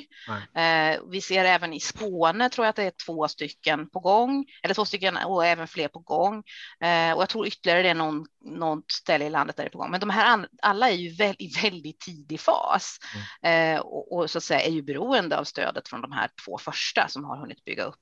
Eh, 0.61 0.99
vi 1.11 1.21
ser 1.21 1.45
även 1.45 1.73
i 1.73 1.79
Skåne 1.79 2.49
tror 2.49 2.65
jag 2.65 2.69
att 2.69 2.75
det 2.75 2.83
är 2.83 2.93
två 3.05 3.27
stycken 3.27 3.89
på 3.89 3.99
gång, 3.99 4.45
eller 4.63 4.73
två 4.73 4.85
stycken 4.85 5.17
och 5.17 5.45
även 5.45 5.67
fler 5.67 5.87
på 5.87 5.99
gång. 5.99 6.43
Eh, 6.79 7.11
och 7.11 7.21
jag 7.21 7.29
tror 7.29 7.47
ytterligare 7.47 7.83
det 7.83 7.89
är 7.89 7.95
någon, 7.95 8.25
något 8.45 8.91
ställe 8.91 9.25
i 9.25 9.29
landet 9.29 9.55
där 9.55 9.63
det 9.63 9.67
är 9.67 9.71
på 9.71 9.77
gång. 9.77 9.91
Men 9.91 9.99
de 9.99 10.09
här 10.09 10.47
alla 10.61 10.89
är 10.89 10.95
ju 10.95 11.09
väl, 11.09 11.35
i 11.39 11.47
väldigt 11.61 11.99
tidig 11.99 12.39
fas 12.39 12.97
mm. 13.43 13.75
eh, 13.75 13.81
och, 13.81 14.17
och, 14.17 14.29
så 14.29 14.37
att 14.37 14.43
säga 14.43 14.61
är 14.61 14.71
ju 14.71 14.81
beroende 14.81 15.37
av 15.37 15.43
stödet 15.43 15.87
från 15.87 16.01
de 16.01 16.11
här 16.11 16.29
två 16.45 16.57
första 16.57 17.07
som 17.07 17.23
har 17.23 17.37
hunnit 17.37 17.65
bygga 17.65 17.83
upp 17.83 18.01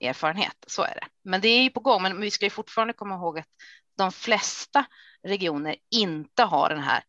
erfarenhet. 0.00 0.64
Så 0.66 0.82
är 0.82 0.94
det. 0.94 1.06
Men 1.22 1.40
det 1.40 1.48
är 1.48 1.62
ju 1.62 1.70
på 1.70 1.80
gång. 1.80 2.02
Men 2.02 2.20
vi 2.20 2.30
ska 2.30 2.46
ju 2.46 2.50
fortfarande 2.50 2.94
komma 2.94 3.14
ihåg 3.14 3.38
att 3.38 3.48
de 3.96 4.12
flesta 4.12 4.84
regioner 5.22 5.76
inte 5.90 6.42
har 6.42 6.68
den 6.68 6.82
här 6.82 7.02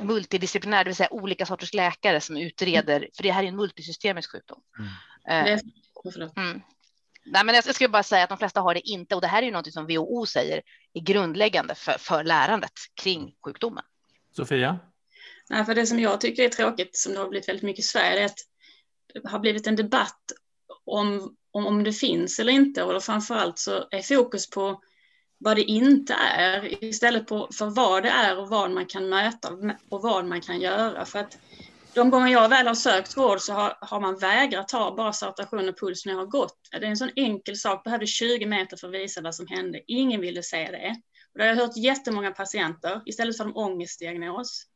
multidisciplinär, 0.00 0.84
det 0.84 0.88
vill 0.88 0.96
säga 0.96 1.12
olika 1.12 1.46
sorters 1.46 1.74
läkare 1.74 2.20
som 2.20 2.36
utreder, 2.36 3.08
för 3.16 3.22
det 3.22 3.32
här 3.32 3.42
är 3.42 3.48
en 3.48 3.56
multisystemisk 3.56 4.32
sjukdom. 4.32 4.60
Mm. 5.28 5.46
Eh, 5.46 5.60
mm. 6.36 6.62
Nej, 7.24 7.44
men 7.44 7.54
jag 7.54 7.74
skulle 7.74 7.88
bara 7.88 8.02
säga 8.02 8.22
att 8.22 8.28
de 8.28 8.38
flesta 8.38 8.60
har 8.60 8.74
det 8.74 8.88
inte 8.88 9.14
och 9.14 9.20
det 9.20 9.26
här 9.26 9.42
är 9.42 9.46
ju 9.46 9.52
något 9.52 9.72
som 9.72 9.86
WHO 9.86 10.26
säger 10.26 10.62
är 10.94 11.00
grundläggande 11.00 11.74
för, 11.74 11.96
för 11.98 12.24
lärandet 12.24 12.72
kring 13.02 13.34
sjukdomen. 13.44 13.84
Sofia? 14.36 14.78
Nej, 15.50 15.64
för 15.64 15.74
det 15.74 15.86
som 15.86 16.00
jag 16.00 16.20
tycker 16.20 16.42
är 16.42 16.48
tråkigt, 16.48 16.96
som 16.96 17.12
det 17.12 17.18
har 17.18 17.28
blivit 17.28 17.48
väldigt 17.48 17.62
mycket 17.62 17.84
i 17.84 17.88
Sverige, 17.88 18.20
är 18.20 18.24
att 18.24 18.38
det 19.14 19.28
har 19.28 19.38
blivit 19.38 19.66
en 19.66 19.76
debatt 19.76 20.32
om, 20.84 21.36
om, 21.50 21.66
om 21.66 21.84
det 21.84 21.92
finns 21.92 22.38
eller 22.38 22.52
inte 22.52 22.82
och 22.82 23.02
framför 23.02 23.34
allt 23.34 23.58
så 23.58 23.88
är 23.90 24.02
fokus 24.02 24.50
på 24.50 24.82
vad 25.40 25.56
det 25.56 25.62
inte 25.62 26.14
är 26.14 26.84
istället 26.84 27.28
för 27.28 27.70
vad 27.70 28.02
det 28.02 28.08
är 28.08 28.38
och 28.38 28.48
vad 28.48 28.70
man 28.70 28.86
kan 28.86 29.08
möta 29.08 29.48
och 29.88 30.02
vad 30.02 30.24
man 30.24 30.40
kan 30.40 30.60
göra. 30.60 31.04
För 31.04 31.18
att 31.18 31.38
de 31.94 32.10
gånger 32.10 32.32
jag 32.32 32.48
väl 32.48 32.66
har 32.66 32.74
sökt 32.74 33.16
vård 33.16 33.40
så 33.40 33.52
har, 33.52 33.78
har 33.80 34.00
man 34.00 34.18
vägrat 34.18 34.68
ta 34.68 34.94
bara 34.96 35.12
saturation 35.12 35.68
och 35.68 35.78
puls 35.78 36.06
när 36.06 36.12
jag 36.12 36.20
har 36.20 36.26
gått. 36.26 36.58
Det 36.70 36.76
är 36.76 36.90
en 36.90 36.96
sån 36.96 37.10
enkel 37.16 37.56
sak, 37.56 37.84
behövde 37.84 38.06
20 38.06 38.46
meter 38.46 38.76
för 38.76 38.88
att 38.88 38.94
visa 38.94 39.20
vad 39.20 39.34
som 39.34 39.46
hände. 39.46 39.80
Ingen 39.86 40.20
ville 40.20 40.42
se 40.42 40.70
det. 40.70 40.96
Och 41.32 41.38
det 41.38 41.44
har 41.44 41.48
jag 41.48 41.56
hört 41.56 41.76
jättemånga 41.76 42.30
patienter, 42.30 43.02
istället 43.06 43.36
för 43.36 43.44
en 43.44 43.54
ångestdiagnos. 43.54 44.66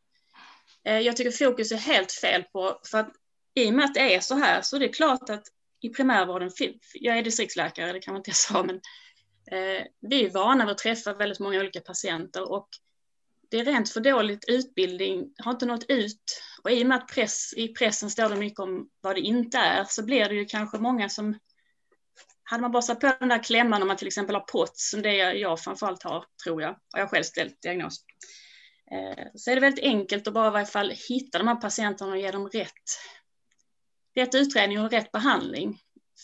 Eh, 0.84 0.98
jag 0.98 1.16
tycker 1.16 1.30
fokus 1.30 1.72
är 1.72 1.76
helt 1.76 2.12
fel 2.12 2.42
på, 2.42 2.80
för 2.90 2.98
att 2.98 3.10
i 3.54 3.70
och 3.70 3.74
med 3.74 3.84
att 3.84 3.94
det 3.94 4.14
är 4.14 4.20
så 4.20 4.34
här 4.34 4.62
så 4.62 4.76
är 4.76 4.80
det 4.80 4.88
klart 4.88 5.30
att 5.30 5.42
i 5.80 5.88
primärvården, 5.88 6.50
jag 6.94 7.18
är 7.18 7.22
distriktsläkare, 7.22 7.92
det 7.92 8.00
kan 8.00 8.14
man 8.14 8.20
inte 8.20 8.30
jag 8.30 8.36
sa, 8.36 8.62
men 8.62 8.80
Eh, 9.50 9.86
vi 10.00 10.24
är 10.24 10.30
vana 10.30 10.64
vid 10.64 10.72
att 10.72 10.78
träffa 10.78 11.14
väldigt 11.14 11.40
många 11.40 11.60
olika 11.60 11.80
patienter 11.80 12.52
och 12.52 12.68
det 13.50 13.58
är 13.58 13.64
rent 13.64 13.90
för 13.90 14.00
dåligt 14.00 14.44
utbildning, 14.48 15.34
har 15.38 15.52
inte 15.52 15.66
nått 15.66 15.84
ut. 15.88 16.42
Och 16.62 16.70
i 16.70 16.82
och 16.82 16.86
med 16.86 16.96
att 16.96 17.08
press, 17.08 17.54
i 17.56 17.68
pressen 17.68 18.10
står 18.10 18.28
det 18.28 18.36
mycket 18.36 18.58
om 18.58 18.88
vad 19.00 19.16
det 19.16 19.20
inte 19.20 19.58
är 19.58 19.84
så 19.88 20.04
blir 20.04 20.28
det 20.28 20.34
ju 20.34 20.44
kanske 20.44 20.78
många 20.78 21.08
som 21.08 21.38
hade 22.44 22.60
man 22.60 22.72
bara 22.72 22.82
satt 22.82 23.00
på 23.00 23.16
den 23.20 23.28
där 23.28 23.42
klämman 23.42 23.82
om 23.82 23.88
man 23.88 23.96
till 23.96 24.06
exempel 24.06 24.34
har 24.34 24.42
POTS, 24.42 24.90
som 24.90 25.02
det 25.02 25.14
jag 25.16 25.60
framförallt 25.60 26.02
har, 26.02 26.24
tror 26.44 26.62
jag, 26.62 26.70
och 26.70 27.00
jag 27.00 27.10
själv 27.10 27.22
ställt 27.22 27.62
diagnos, 27.62 28.04
eh, 28.90 29.24
så 29.34 29.50
är 29.50 29.54
det 29.54 29.60
väldigt 29.60 29.84
enkelt 29.84 30.28
att 30.28 30.34
bara 30.34 30.48
i 30.48 30.50
varje 30.50 30.66
fall 30.66 30.92
hitta 31.08 31.38
de 31.38 31.48
här 31.48 31.56
patienterna 31.56 32.12
och 32.12 32.18
ge 32.18 32.30
dem 32.30 32.48
rätt, 32.48 32.70
rätt 34.14 34.34
utredning 34.34 34.80
och 34.80 34.90
rätt 34.90 35.12
behandling. 35.12 35.78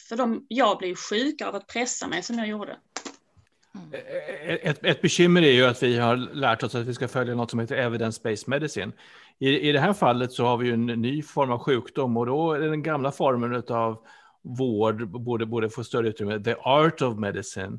För 0.08 0.16
de, 0.16 0.46
jag 0.48 0.78
blir 0.78 0.94
sjuk 0.94 1.42
av 1.42 1.54
att 1.54 1.66
pressa 1.66 2.08
mig 2.08 2.22
som 2.22 2.38
jag 2.38 2.48
gjorde. 2.48 2.78
Mm. 3.74 4.00
Ett, 4.62 4.84
ett 4.84 5.02
bekymmer 5.02 5.42
är 5.42 5.52
ju 5.52 5.64
att 5.64 5.82
vi 5.82 5.98
har 5.98 6.16
lärt 6.16 6.62
oss 6.62 6.74
att 6.74 6.86
vi 6.86 6.94
ska 6.94 7.08
följa 7.08 7.34
något 7.34 7.50
som 7.50 7.60
heter 7.60 7.76
evidence-based 7.76 8.48
medicine. 8.48 8.92
I, 9.38 9.68
I 9.68 9.72
det 9.72 9.80
här 9.80 9.92
fallet 9.92 10.32
så 10.32 10.44
har 10.44 10.56
vi 10.56 10.66
ju 10.66 10.74
en 10.74 10.86
ny 10.86 11.22
form 11.22 11.50
av 11.50 11.58
sjukdom 11.58 12.16
och 12.16 12.26
då 12.26 12.52
är 12.52 12.60
den 12.60 12.82
gamla 12.82 13.12
formen 13.12 13.62
av 13.68 14.04
vård 14.42 15.08
borde, 15.08 15.46
borde 15.46 15.70
få 15.70 15.84
större 15.84 16.08
utrymme, 16.08 16.44
the 16.44 16.54
art 16.54 17.02
of 17.02 17.18
medicine. 17.18 17.78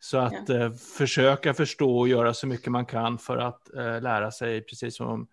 Så 0.00 0.18
att 0.18 0.48
ja. 0.48 0.54
eh, 0.54 0.72
försöka 0.72 1.54
förstå 1.54 1.98
och 1.98 2.08
göra 2.08 2.34
så 2.34 2.46
mycket 2.46 2.72
man 2.72 2.86
kan 2.86 3.18
för 3.18 3.36
att 3.36 3.74
eh, 3.74 4.00
lära 4.02 4.30
sig, 4.30 4.60
precis 4.60 4.96
som, 4.96 5.28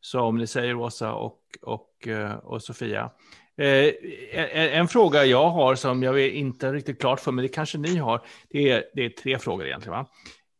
som 0.00 0.38
ni 0.38 0.46
säger 0.46 0.74
Åsa 0.74 1.12
och, 1.12 1.40
och, 1.62 2.08
eh, 2.08 2.32
och 2.32 2.62
Sofia. 2.62 3.10
Eh, 3.56 3.94
en, 4.32 4.70
en 4.70 4.88
fråga 4.88 5.24
jag 5.24 5.50
har 5.50 5.74
som 5.74 6.02
jag 6.02 6.20
är 6.20 6.30
inte 6.30 6.72
riktigt 6.72 7.00
klart 7.00 7.20
för, 7.20 7.32
men 7.32 7.42
det 7.42 7.48
kanske 7.48 7.78
ni 7.78 7.96
har, 7.96 8.22
det 8.50 8.70
är, 8.70 8.84
det 8.94 9.04
är 9.04 9.08
tre 9.08 9.38
frågor 9.38 9.66
egentligen. 9.66 9.98
Va? 9.98 10.06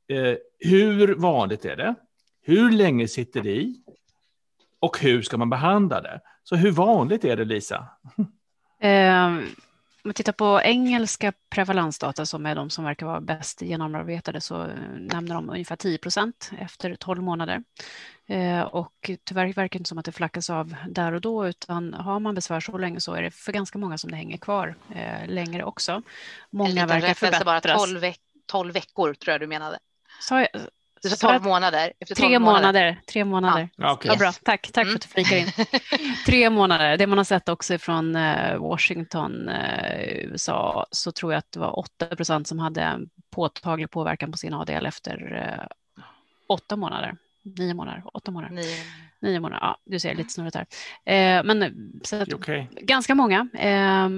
Eh, 0.08 0.36
hur 0.58 1.14
vanligt 1.14 1.64
är 1.64 1.76
det? 1.76 1.94
Hur 2.42 2.70
länge 2.70 3.08
sitter 3.08 3.42
det 3.42 3.56
i? 3.56 3.74
Och 4.80 5.00
hur 5.00 5.22
ska 5.22 5.36
man 5.36 5.50
behandla 5.50 6.00
det? 6.00 6.20
Så 6.42 6.56
hur 6.56 6.70
vanligt 6.70 7.24
är 7.24 7.36
det, 7.36 7.44
Lisa? 7.44 7.88
Eh, 8.80 9.38
om 10.04 10.08
man 10.08 10.14
tittar 10.14 10.32
på 10.32 10.60
engelska 10.64 11.32
prevalansdata 11.50 12.26
som 12.26 12.46
är 12.46 12.54
de 12.54 12.70
som 12.70 12.84
verkar 12.84 13.06
vara 13.06 13.20
bäst 13.20 13.62
genomarbetade 13.62 14.40
så 14.40 14.62
eh, 14.62 14.76
nämner 14.96 15.34
de 15.34 15.50
ungefär 15.50 15.76
10 15.76 15.98
procent 15.98 16.50
efter 16.58 16.94
12 16.94 17.22
månader. 17.22 17.62
Eh, 18.26 18.60
och 18.60 19.10
tyvärr 19.24 19.46
verkar 19.46 19.78
det 19.78 19.78
inte 19.78 19.88
som 19.88 19.98
att 19.98 20.04
det 20.04 20.12
flackas 20.12 20.50
av 20.50 20.74
där 20.88 21.12
och 21.12 21.20
då 21.20 21.48
utan 21.48 21.94
har 21.94 22.20
man 22.20 22.34
besvär 22.34 22.60
så 22.60 22.78
länge 22.78 23.00
så 23.00 23.14
är 23.14 23.22
det 23.22 23.30
för 23.30 23.52
ganska 23.52 23.78
många 23.78 23.98
som 23.98 24.10
det 24.10 24.16
hänger 24.16 24.36
kvar 24.36 24.76
eh, 24.94 25.28
längre 25.28 25.64
också. 25.64 26.02
Många 26.50 26.86
verkar 26.86 27.14
förbättras. 27.14 27.44
bara 27.44 27.60
12, 27.60 28.00
veck 28.00 28.20
12 28.46 28.72
veckor 28.72 29.14
tror 29.14 29.32
jag 29.32 29.40
du 29.40 29.46
menade. 29.46 29.78
Så 30.20 30.46
du 31.08 31.16
sa 31.16 31.28
12 31.28 31.44
månader. 31.44 31.92
Efter 32.00 32.14
12 32.14 32.28
tre 32.28 32.38
månader. 32.38 32.62
månader. 32.62 33.00
Tre 33.06 33.24
månader. 33.24 33.68
Ja. 33.76 33.92
Okay. 33.92 34.10
Ja, 34.10 34.16
bra. 34.16 34.32
Tack, 34.32 34.72
tack 34.72 34.86
mm. 34.86 34.92
för 34.92 34.96
att 34.96 35.02
du 35.02 35.08
flikar 35.08 35.36
in. 35.36 35.66
tre 36.26 36.50
månader. 36.50 36.96
Det 36.96 37.06
man 37.06 37.18
har 37.18 37.24
sett 37.24 37.48
också 37.48 37.78
från 37.78 38.16
eh, 38.16 38.56
Washington, 38.56 39.50
USA, 40.06 40.86
så 40.90 41.12
tror 41.12 41.32
jag 41.32 41.38
att 41.38 41.52
det 41.52 41.60
var 41.60 41.78
8 41.78 42.06
procent 42.06 42.48
som 42.48 42.58
hade 42.58 43.00
påtaglig 43.30 43.90
påverkan 43.90 44.32
på 44.32 44.38
sin 44.38 44.54
ADL 44.54 44.86
efter 44.86 45.68
åtta 46.48 46.76
månader 46.76 47.16
nio 47.44 47.74
månader, 47.74 48.02
åtta 48.12 48.30
månader. 48.30 48.54
Nio, 48.54 48.76
nio 49.24 49.40
månader, 49.40 49.66
ja, 49.66 49.78
du 49.84 49.98
ser 49.98 50.14
lite 50.14 50.32
snurrigt 50.32 50.56
här. 50.56 50.66
Eh, 51.04 51.44
men 51.44 51.74
så 52.04 52.16
att, 52.16 52.34
okay. 52.34 52.66
ganska 52.80 53.14
många. 53.14 53.48
Eh, 53.54 54.08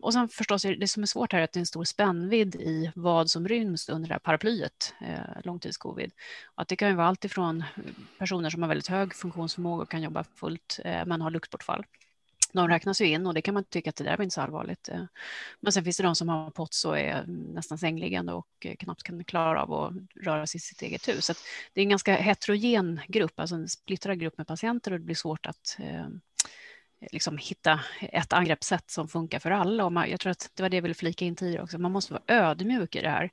och 0.00 0.12
sen 0.12 0.28
förstås, 0.28 0.62
det 0.62 0.88
som 0.88 1.02
är 1.02 1.06
svårt 1.06 1.32
här 1.32 1.40
är 1.40 1.44
att 1.44 1.52
det 1.52 1.58
är 1.58 1.60
en 1.60 1.66
stor 1.66 1.84
spännvidd 1.84 2.54
i 2.54 2.92
vad 2.94 3.30
som 3.30 3.48
ryms 3.48 3.88
under 3.88 4.08
det 4.08 4.14
här 4.14 4.18
paraplyet, 4.18 4.94
eh, 5.00 5.42
långtidscovid. 5.44 6.10
Och 6.54 6.62
att 6.62 6.68
det 6.68 6.76
kan 6.76 6.88
ju 6.88 6.94
vara 6.94 7.06
allt 7.06 7.24
ifrån 7.24 7.64
personer 8.18 8.50
som 8.50 8.62
har 8.62 8.68
väldigt 8.68 8.88
hög 8.88 9.14
funktionsförmåga 9.14 9.82
och 9.82 9.90
kan 9.90 10.02
jobba 10.02 10.24
fullt, 10.24 10.80
eh, 10.84 11.06
men 11.06 11.20
har 11.20 11.30
luktbortfall 11.30 11.84
de 12.62 12.68
räknas 12.68 13.00
ju 13.00 13.06
in 13.06 13.26
och 13.26 13.34
det 13.34 13.42
kan 13.42 13.54
man 13.54 13.64
tycka 13.64 13.90
att 13.90 13.96
det 13.96 14.04
där 14.04 14.16
var 14.16 14.24
inte 14.24 14.34
så 14.34 14.40
allvarligt. 14.40 14.88
Eh. 14.88 15.04
Men 15.60 15.72
sen 15.72 15.84
finns 15.84 15.96
det 15.96 16.02
de 16.02 16.14
som 16.14 16.28
har 16.28 16.50
POTS 16.50 16.84
och 16.84 16.98
är 16.98 17.24
nästan 17.26 17.78
sängliggande 17.78 18.32
och 18.32 18.48
eh, 18.64 18.76
knappt 18.76 19.02
kan 19.02 19.24
klara 19.24 19.62
av 19.62 19.72
att 19.72 19.92
röra 20.26 20.46
sig 20.46 20.58
i 20.58 20.60
sitt 20.60 20.82
eget 20.82 21.08
hus. 21.08 21.24
Så 21.24 21.32
det 21.72 21.80
är 21.80 21.82
en 21.82 21.90
ganska 21.90 22.14
heterogen 22.14 23.00
grupp, 23.08 23.40
alltså 23.40 23.54
en 23.54 23.68
splittrad 23.68 24.20
grupp 24.20 24.38
med 24.38 24.46
patienter 24.46 24.92
och 24.92 24.98
det 24.98 25.04
blir 25.04 25.14
svårt 25.14 25.46
att 25.46 25.76
eh, 25.78 26.06
liksom 27.12 27.38
hitta 27.38 27.80
ett 28.00 28.32
angreppssätt 28.32 28.90
som 28.90 29.08
funkar 29.08 29.38
för 29.38 29.50
alla. 29.50 29.84
Och 29.84 29.92
man, 29.92 30.10
jag 30.10 30.20
tror 30.20 30.30
att 30.30 30.50
det 30.54 30.62
var 30.62 30.70
det 30.70 30.76
jag 30.76 30.82
ville 30.82 30.94
flika 30.94 31.24
in 31.24 31.36
tidigare 31.36 31.62
också. 31.62 31.78
Man 31.78 31.92
måste 31.92 32.12
vara 32.12 32.22
ödmjuk 32.26 32.96
i 32.96 33.00
det 33.00 33.10
här. 33.10 33.30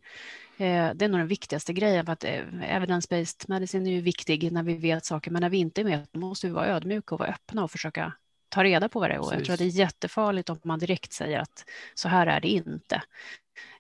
Eh, 0.57 0.93
det 0.95 1.05
är 1.05 1.09
nog 1.09 1.19
den 1.19 1.27
viktigaste 1.27 1.73
grejen 1.73 2.05
för 2.05 2.13
att 2.13 2.23
eh, 2.23 2.43
evidence-based 2.61 3.45
medicin 3.47 3.87
är 3.87 3.91
ju 3.91 4.01
viktig 4.01 4.51
när 4.51 4.63
vi 4.63 4.73
vet 4.73 5.05
saker, 5.05 5.31
men 5.31 5.41
när 5.41 5.49
vi 5.49 5.57
inte 5.57 5.83
vet 5.83 6.13
måste 6.13 6.47
vi 6.47 6.53
vara 6.53 6.67
ödmjuka 6.67 7.15
och 7.15 7.19
vara 7.19 7.29
öppna 7.29 7.63
och 7.63 7.71
försöka 7.71 8.13
ta 8.51 8.63
reda 8.63 8.89
på 8.89 8.99
vad 8.99 9.09
det 9.09 9.13
är. 9.13 9.19
Och 9.19 9.33
jag 9.33 9.45
tror 9.45 9.53
att 9.53 9.59
det 9.59 9.65
är 9.65 9.79
jättefarligt 9.79 10.49
om 10.49 10.59
man 10.63 10.79
direkt 10.79 11.13
säger 11.13 11.39
att 11.39 11.65
så 11.95 12.09
här 12.09 12.27
är 12.27 12.41
det 12.41 12.47
inte. 12.47 13.01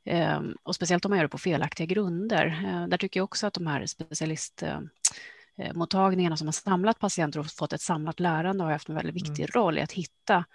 Ehm, 0.05 0.55
och 0.63 0.75
speciellt 0.75 1.05
om 1.05 1.09
man 1.09 1.17
gör 1.17 1.25
det 1.25 1.29
på 1.29 1.37
felaktiga 1.37 1.85
grunder. 1.85 2.65
Ehm, 2.67 2.89
där 2.89 2.97
tycker 2.97 3.19
jag 3.19 3.23
också 3.23 3.47
att 3.47 3.53
de 3.53 3.67
här 3.67 3.85
specialistmottagningarna 3.85 6.37
som 6.37 6.47
har 6.47 6.51
samlat 6.51 6.99
patienter 6.99 7.39
och 7.39 7.47
fått 7.47 7.73
ett 7.73 7.81
samlat 7.81 8.19
lärande 8.19 8.63
har 8.63 8.71
haft 8.71 8.89
en 8.89 8.95
väldigt 8.95 9.15
viktig 9.15 9.39
mm. 9.39 9.51
roll 9.53 9.77
i 9.77 9.81
att 9.81 9.91
hitta 9.91 10.45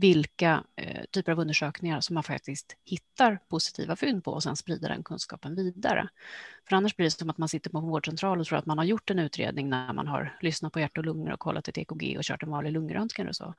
vilka 0.00 0.64
eh, 0.76 1.04
typer 1.10 1.32
av 1.32 1.40
undersökningar 1.40 2.00
som 2.00 2.14
man 2.14 2.22
faktiskt 2.22 2.76
hittar 2.84 3.38
positiva 3.48 3.96
fynd 3.96 4.24
på 4.24 4.32
och 4.32 4.42
sen 4.42 4.56
sprida 4.56 4.88
den 4.88 5.02
kunskapen 5.02 5.54
vidare. 5.54 6.08
För 6.68 6.76
annars 6.76 6.96
blir 6.96 7.06
det 7.06 7.10
som 7.10 7.30
att 7.30 7.38
man 7.38 7.48
sitter 7.48 7.70
på 7.70 7.78
en 7.78 7.84
vårdcentral 7.84 8.40
och 8.40 8.46
tror 8.46 8.58
att 8.58 8.66
man 8.66 8.78
har 8.78 8.84
gjort 8.84 9.10
en 9.10 9.18
utredning 9.18 9.68
när 9.68 9.92
man 9.92 10.06
har 10.06 10.38
lyssnat 10.40 10.72
på 10.72 10.80
hjärt 10.80 10.98
och 10.98 11.04
lungor 11.04 11.32
och 11.32 11.40
kollat 11.40 11.68
ett 11.68 11.78
EKG 11.78 12.16
och 12.18 12.24
kört 12.24 12.42
en 12.42 12.50
vanlig 12.50 12.72
lungröntgen 12.72 13.28
och 13.28 13.36
så. 13.36 13.54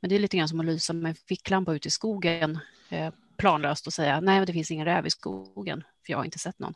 Men 0.00 0.08
det 0.08 0.14
är 0.14 0.18
lite 0.18 0.36
grann 0.36 0.48
som 0.48 0.60
att 0.60 0.66
lysa 0.66 0.92
med 0.92 1.10
en 1.10 1.14
ficklampa 1.14 1.74
ut 1.74 1.86
i 1.86 1.90
skogen 1.90 2.58
eh, 2.88 3.12
planlöst 3.36 3.86
och 3.86 3.92
säga 3.92 4.20
nej, 4.20 4.46
det 4.46 4.52
finns 4.52 4.70
ingen 4.70 4.86
räv 4.86 5.06
i 5.06 5.10
skogen, 5.10 5.84
för 6.06 6.12
jag 6.12 6.18
har 6.18 6.24
inte 6.24 6.38
sett 6.38 6.58
någon. 6.58 6.74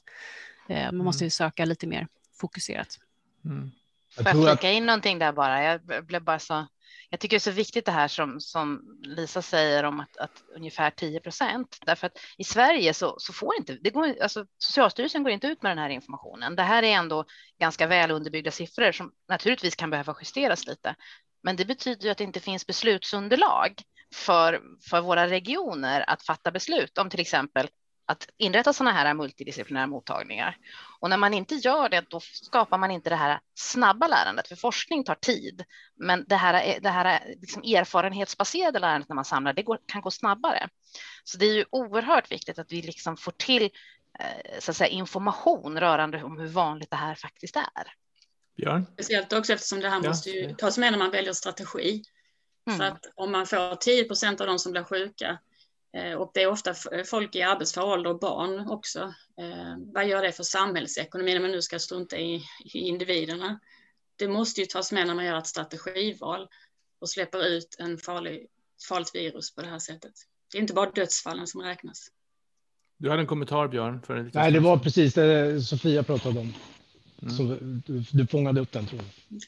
Eh, 0.68 0.92
man 0.92 1.04
måste 1.04 1.24
ju 1.24 1.30
söka 1.30 1.64
lite 1.64 1.86
mer 1.86 2.08
fokuserat. 2.40 2.98
Mm. 3.44 3.70
Får 4.16 4.26
jag 4.26 4.48
flika 4.48 4.70
in 4.70 4.86
någonting 4.86 5.18
där 5.18 5.32
bara? 5.32 5.62
Jag 5.62 6.06
blev 6.06 6.22
bara 6.22 6.38
så 6.38 6.66
jag 7.10 7.20
tycker 7.20 7.36
det 7.36 7.38
är 7.38 7.40
så 7.40 7.50
viktigt 7.50 7.84
det 7.84 7.92
här 7.92 8.08
som, 8.08 8.40
som 8.40 8.98
Lisa 9.02 9.42
säger 9.42 9.84
om 9.84 10.00
att, 10.00 10.16
att 10.16 10.42
ungefär 10.56 10.90
10 10.90 11.20
procent, 11.20 11.78
därför 11.86 12.06
att 12.06 12.18
i 12.38 12.44
Sverige 12.44 12.94
så, 12.94 13.14
så 13.18 13.32
får 13.32 13.56
inte, 13.56 13.78
det 13.82 13.90
går, 13.90 14.22
alltså 14.22 14.46
Socialstyrelsen 14.58 15.22
går 15.22 15.32
inte 15.32 15.46
ut 15.46 15.62
med 15.62 15.70
den 15.70 15.78
här 15.78 15.90
informationen. 15.90 16.56
Det 16.56 16.62
här 16.62 16.82
är 16.82 16.92
ändå 16.92 17.24
ganska 17.60 17.86
väl 17.86 18.10
underbyggda 18.10 18.50
siffror 18.50 18.92
som 18.92 19.12
naturligtvis 19.28 19.76
kan 19.76 19.90
behöva 19.90 20.16
justeras 20.20 20.66
lite, 20.66 20.94
men 21.42 21.56
det 21.56 21.64
betyder 21.64 22.04
ju 22.04 22.10
att 22.10 22.18
det 22.18 22.24
inte 22.24 22.40
finns 22.40 22.66
beslutsunderlag 22.66 23.82
för, 24.14 24.60
för 24.90 25.00
våra 25.00 25.28
regioner 25.28 26.10
att 26.10 26.22
fatta 26.22 26.50
beslut 26.50 26.98
om 26.98 27.10
till 27.10 27.20
exempel 27.20 27.68
att 28.06 28.28
inrätta 28.36 28.72
sådana 28.72 28.92
här 28.92 29.14
multidisciplinära 29.14 29.86
mottagningar. 29.86 30.56
Och 31.00 31.10
när 31.10 31.16
man 31.16 31.34
inte 31.34 31.54
gör 31.54 31.88
det, 31.88 32.04
då 32.10 32.20
skapar 32.20 32.78
man 32.78 32.90
inte 32.90 33.10
det 33.10 33.16
här 33.16 33.40
snabba 33.54 34.08
lärandet, 34.08 34.48
för 34.48 34.56
forskning 34.56 35.04
tar 35.04 35.14
tid. 35.14 35.64
Men 35.96 36.24
det 36.28 36.36
här, 36.36 36.80
det 36.80 36.88
här 36.88 37.34
liksom 37.40 37.62
erfarenhetsbaserade 37.62 38.78
lärandet 38.78 39.08
när 39.08 39.16
man 39.16 39.24
samlar, 39.24 39.52
det 39.52 39.62
går, 39.62 39.78
kan 39.86 40.00
gå 40.00 40.10
snabbare. 40.10 40.68
Så 41.24 41.38
det 41.38 41.46
är 41.46 41.54
ju 41.54 41.64
oerhört 41.70 42.32
viktigt 42.32 42.58
att 42.58 42.72
vi 42.72 42.82
liksom 42.82 43.16
får 43.16 43.32
till 43.32 43.70
eh, 44.18 44.58
så 44.58 44.70
att 44.70 44.76
säga, 44.76 44.88
information 44.88 45.80
rörande 45.80 46.22
om 46.22 46.38
hur 46.38 46.48
vanligt 46.48 46.90
det 46.90 46.96
här 46.96 47.14
faktiskt 47.14 47.56
är. 47.56 47.92
Björn? 48.56 48.86
Speciellt 48.92 49.32
också 49.32 49.52
eftersom 49.52 49.80
det 49.80 49.88
här 49.88 50.00
ja. 50.02 50.08
måste 50.08 50.30
ju 50.30 50.54
tas 50.54 50.78
med 50.78 50.92
när 50.92 50.98
man 50.98 51.10
väljer 51.10 51.32
strategi. 51.32 52.02
Mm. 52.66 52.78
För 52.78 52.84
att 52.84 53.06
om 53.14 53.32
man 53.32 53.46
får 53.46 53.76
10 53.76 54.04
procent 54.04 54.40
av 54.40 54.46
de 54.46 54.58
som 54.58 54.72
blir 54.72 54.82
sjuka 54.82 55.38
och 56.16 56.30
det 56.34 56.42
är 56.42 56.46
ofta 56.46 56.74
folk 57.06 57.34
i 57.34 57.42
arbetsför 57.42 57.84
ålder 57.84 58.10
och 58.10 58.18
barn 58.18 58.68
också. 58.68 59.00
Eh, 59.40 59.76
vad 59.94 60.08
gör 60.08 60.22
det 60.22 60.32
för 60.32 60.42
samhällsekonomin 60.42 61.34
när 61.34 61.42
man 61.42 61.50
nu 61.50 61.62
ska 61.62 61.78
strunta 61.78 62.18
i, 62.18 62.42
i 62.74 62.78
individerna? 62.78 63.60
Det 64.16 64.28
måste 64.28 64.60
ju 64.60 64.66
tas 64.66 64.92
med 64.92 65.06
när 65.06 65.14
man 65.14 65.24
gör 65.24 65.38
ett 65.38 65.46
strategival 65.46 66.48
och 66.98 67.10
släpper 67.10 67.46
ut 67.46 67.76
en 67.78 67.98
farlig, 67.98 68.46
farligt 68.88 69.14
virus 69.14 69.54
på 69.54 69.62
det 69.62 69.68
här 69.68 69.78
sättet. 69.78 70.12
Det 70.52 70.58
är 70.58 70.62
inte 70.62 70.74
bara 70.74 70.90
dödsfallen 70.90 71.46
som 71.46 71.62
räknas. 71.62 72.08
Du 72.98 73.10
hade 73.10 73.22
en 73.22 73.26
kommentar 73.26 73.68
Björn? 73.68 74.02
För 74.02 74.16
en 74.16 74.30
Nej, 74.34 74.52
det 74.52 74.60
var 74.60 74.78
precis 74.78 75.14
det 75.14 75.60
Sofia 75.62 76.02
pratade 76.02 76.40
om. 76.40 76.54
Mm. 77.22 77.36
Så 77.36 77.42
du, 77.86 78.04
du 78.12 78.26
fångade 78.26 78.60
upp 78.60 78.72
den 78.72 78.86
tror 78.86 79.00
jag. 79.00 79.40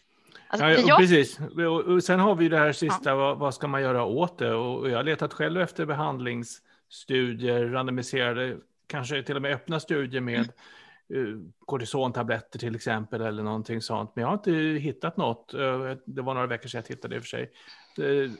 Alltså, 0.48 0.66
ja, 0.66 0.78
jag... 0.86 0.98
Precis. 0.98 1.40
Och 1.86 2.04
sen 2.04 2.20
har 2.20 2.34
vi 2.34 2.48
det 2.48 2.58
här 2.58 2.72
sista, 2.72 3.10
ja. 3.10 3.16
vad, 3.16 3.38
vad, 3.38 3.54
ska 3.54 3.68
man 3.68 3.82
göra 3.82 4.04
åt 4.04 4.38
det? 4.38 4.54
Och 4.54 4.90
jag 4.90 4.96
har 4.96 5.04
letat 5.04 5.32
själv 5.34 5.60
efter 5.60 5.86
behandlingsstudier, 5.86 7.68
randomiserade, 7.68 8.56
kanske 8.86 9.22
till 9.22 9.36
och 9.36 9.42
med 9.42 9.54
öppna 9.54 9.80
studier 9.80 10.20
med 10.20 10.52
mm. 11.14 11.52
kortisontabletter 11.66 12.58
till 12.58 12.74
exempel 12.74 13.20
eller 13.20 13.42
någonting 13.42 13.82
sånt. 13.82 14.12
Men 14.14 14.22
jag 14.22 14.28
har 14.28 14.34
inte 14.34 14.52
hittat 14.80 15.16
något. 15.16 15.54
Eh, 15.54 15.92
det 16.06 16.22
var 16.22 16.34
några 16.34 16.46
veckor 16.46 16.68
sedan 16.68 16.78
jag 16.78 16.86
tittade 16.86 17.16
i 17.16 17.18
och 17.18 17.22
för 17.22 17.28
sig. 17.28 17.50
Det, 17.96 18.30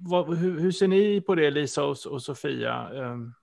vad, 0.00 0.38
hur, 0.38 0.60
hur, 0.60 0.72
ser 0.72 0.88
ni 0.88 1.20
på 1.20 1.34
det, 1.34 1.50
Lisa 1.50 1.84
och, 1.84 1.96
och 2.10 2.22
Sofia? 2.22 2.90
Um, 2.92 3.34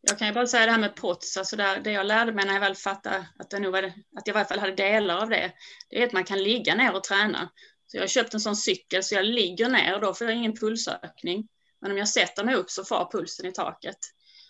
jag 0.00 0.18
kan 0.18 0.28
ju 0.28 0.34
bara 0.34 0.46
säga 0.46 0.66
det 0.66 0.72
här 0.72 0.78
med 0.78 0.96
POTS, 0.96 1.36
alltså 1.36 1.56
där, 1.56 1.80
det 1.80 1.92
jag 1.92 2.06
lärde 2.06 2.32
mig 2.32 2.46
när 2.46 2.52
jag 2.52 2.60
väl 2.60 2.74
fattade 2.74 3.26
att, 3.38 3.50
det 3.50 3.58
nog 3.58 3.72
var, 3.72 3.82
att 3.82 4.26
jag 4.26 4.28
i 4.28 4.32
varje 4.32 4.44
fall 4.44 4.58
hade 4.58 4.74
delar 4.74 5.16
av 5.16 5.28
det, 5.28 5.52
det 5.90 6.02
är 6.02 6.06
att 6.06 6.12
man 6.12 6.24
kan 6.24 6.42
ligga 6.42 6.74
ner 6.74 6.94
och 6.94 7.04
träna. 7.04 7.50
Så 7.86 7.96
jag 7.96 8.02
har 8.02 8.08
köpt 8.08 8.34
en 8.34 8.40
sån 8.40 8.56
cykel 8.56 9.02
så 9.02 9.14
jag 9.14 9.24
ligger 9.24 9.68
ner 9.68 9.94
och 9.94 10.00
då 10.00 10.14
får 10.14 10.26
jag 10.26 10.36
ingen 10.36 10.56
pulsökning. 10.56 11.48
Men 11.80 11.90
om 11.90 11.98
jag 11.98 12.08
sätter 12.08 12.44
mig 12.44 12.54
upp 12.54 12.70
så 12.70 12.84
far 12.84 13.08
pulsen 13.12 13.46
i 13.46 13.52
taket. 13.52 13.98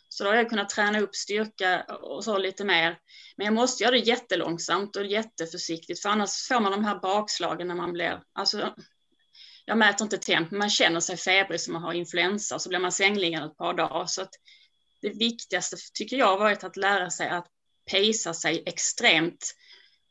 Så 0.08 0.24
då 0.24 0.30
har 0.30 0.36
jag 0.36 0.48
kunnat 0.50 0.68
träna 0.68 1.00
upp 1.00 1.14
styrka 1.14 1.84
och 1.84 2.24
så 2.24 2.38
lite 2.38 2.64
mer. 2.64 2.98
Men 3.36 3.44
jag 3.44 3.54
måste 3.54 3.82
göra 3.82 3.92
det 3.92 3.98
jättelångsamt 3.98 4.96
och 4.96 5.06
jätteförsiktigt 5.06 6.02
för 6.02 6.08
annars 6.08 6.48
får 6.48 6.60
man 6.60 6.72
de 6.72 6.84
här 6.84 6.98
bakslagen 6.98 7.68
när 7.68 7.74
man 7.74 7.92
blir, 7.92 8.22
alltså 8.32 8.74
jag 9.64 9.78
mäter 9.78 10.04
inte 10.04 10.18
temp, 10.18 10.50
men 10.50 10.58
man 10.58 10.70
känner 10.70 11.00
sig 11.00 11.16
febrig 11.16 11.60
som 11.60 11.72
man 11.72 11.82
har 11.82 11.92
influensa 11.92 12.54
och 12.54 12.62
så 12.62 12.68
blir 12.68 12.78
man 12.78 12.92
sängliggande 12.92 13.46
ett 13.46 13.56
par 13.56 13.74
dagar. 13.74 14.06
Så 14.06 14.22
att 14.22 14.30
det 15.02 15.10
viktigaste 15.10 15.76
tycker 15.94 16.16
jag 16.16 16.26
har 16.26 16.38
varit 16.38 16.64
att 16.64 16.76
lära 16.76 17.10
sig 17.10 17.28
att 17.28 17.46
pacea 17.90 18.34
sig 18.34 18.62
extremt 18.66 19.54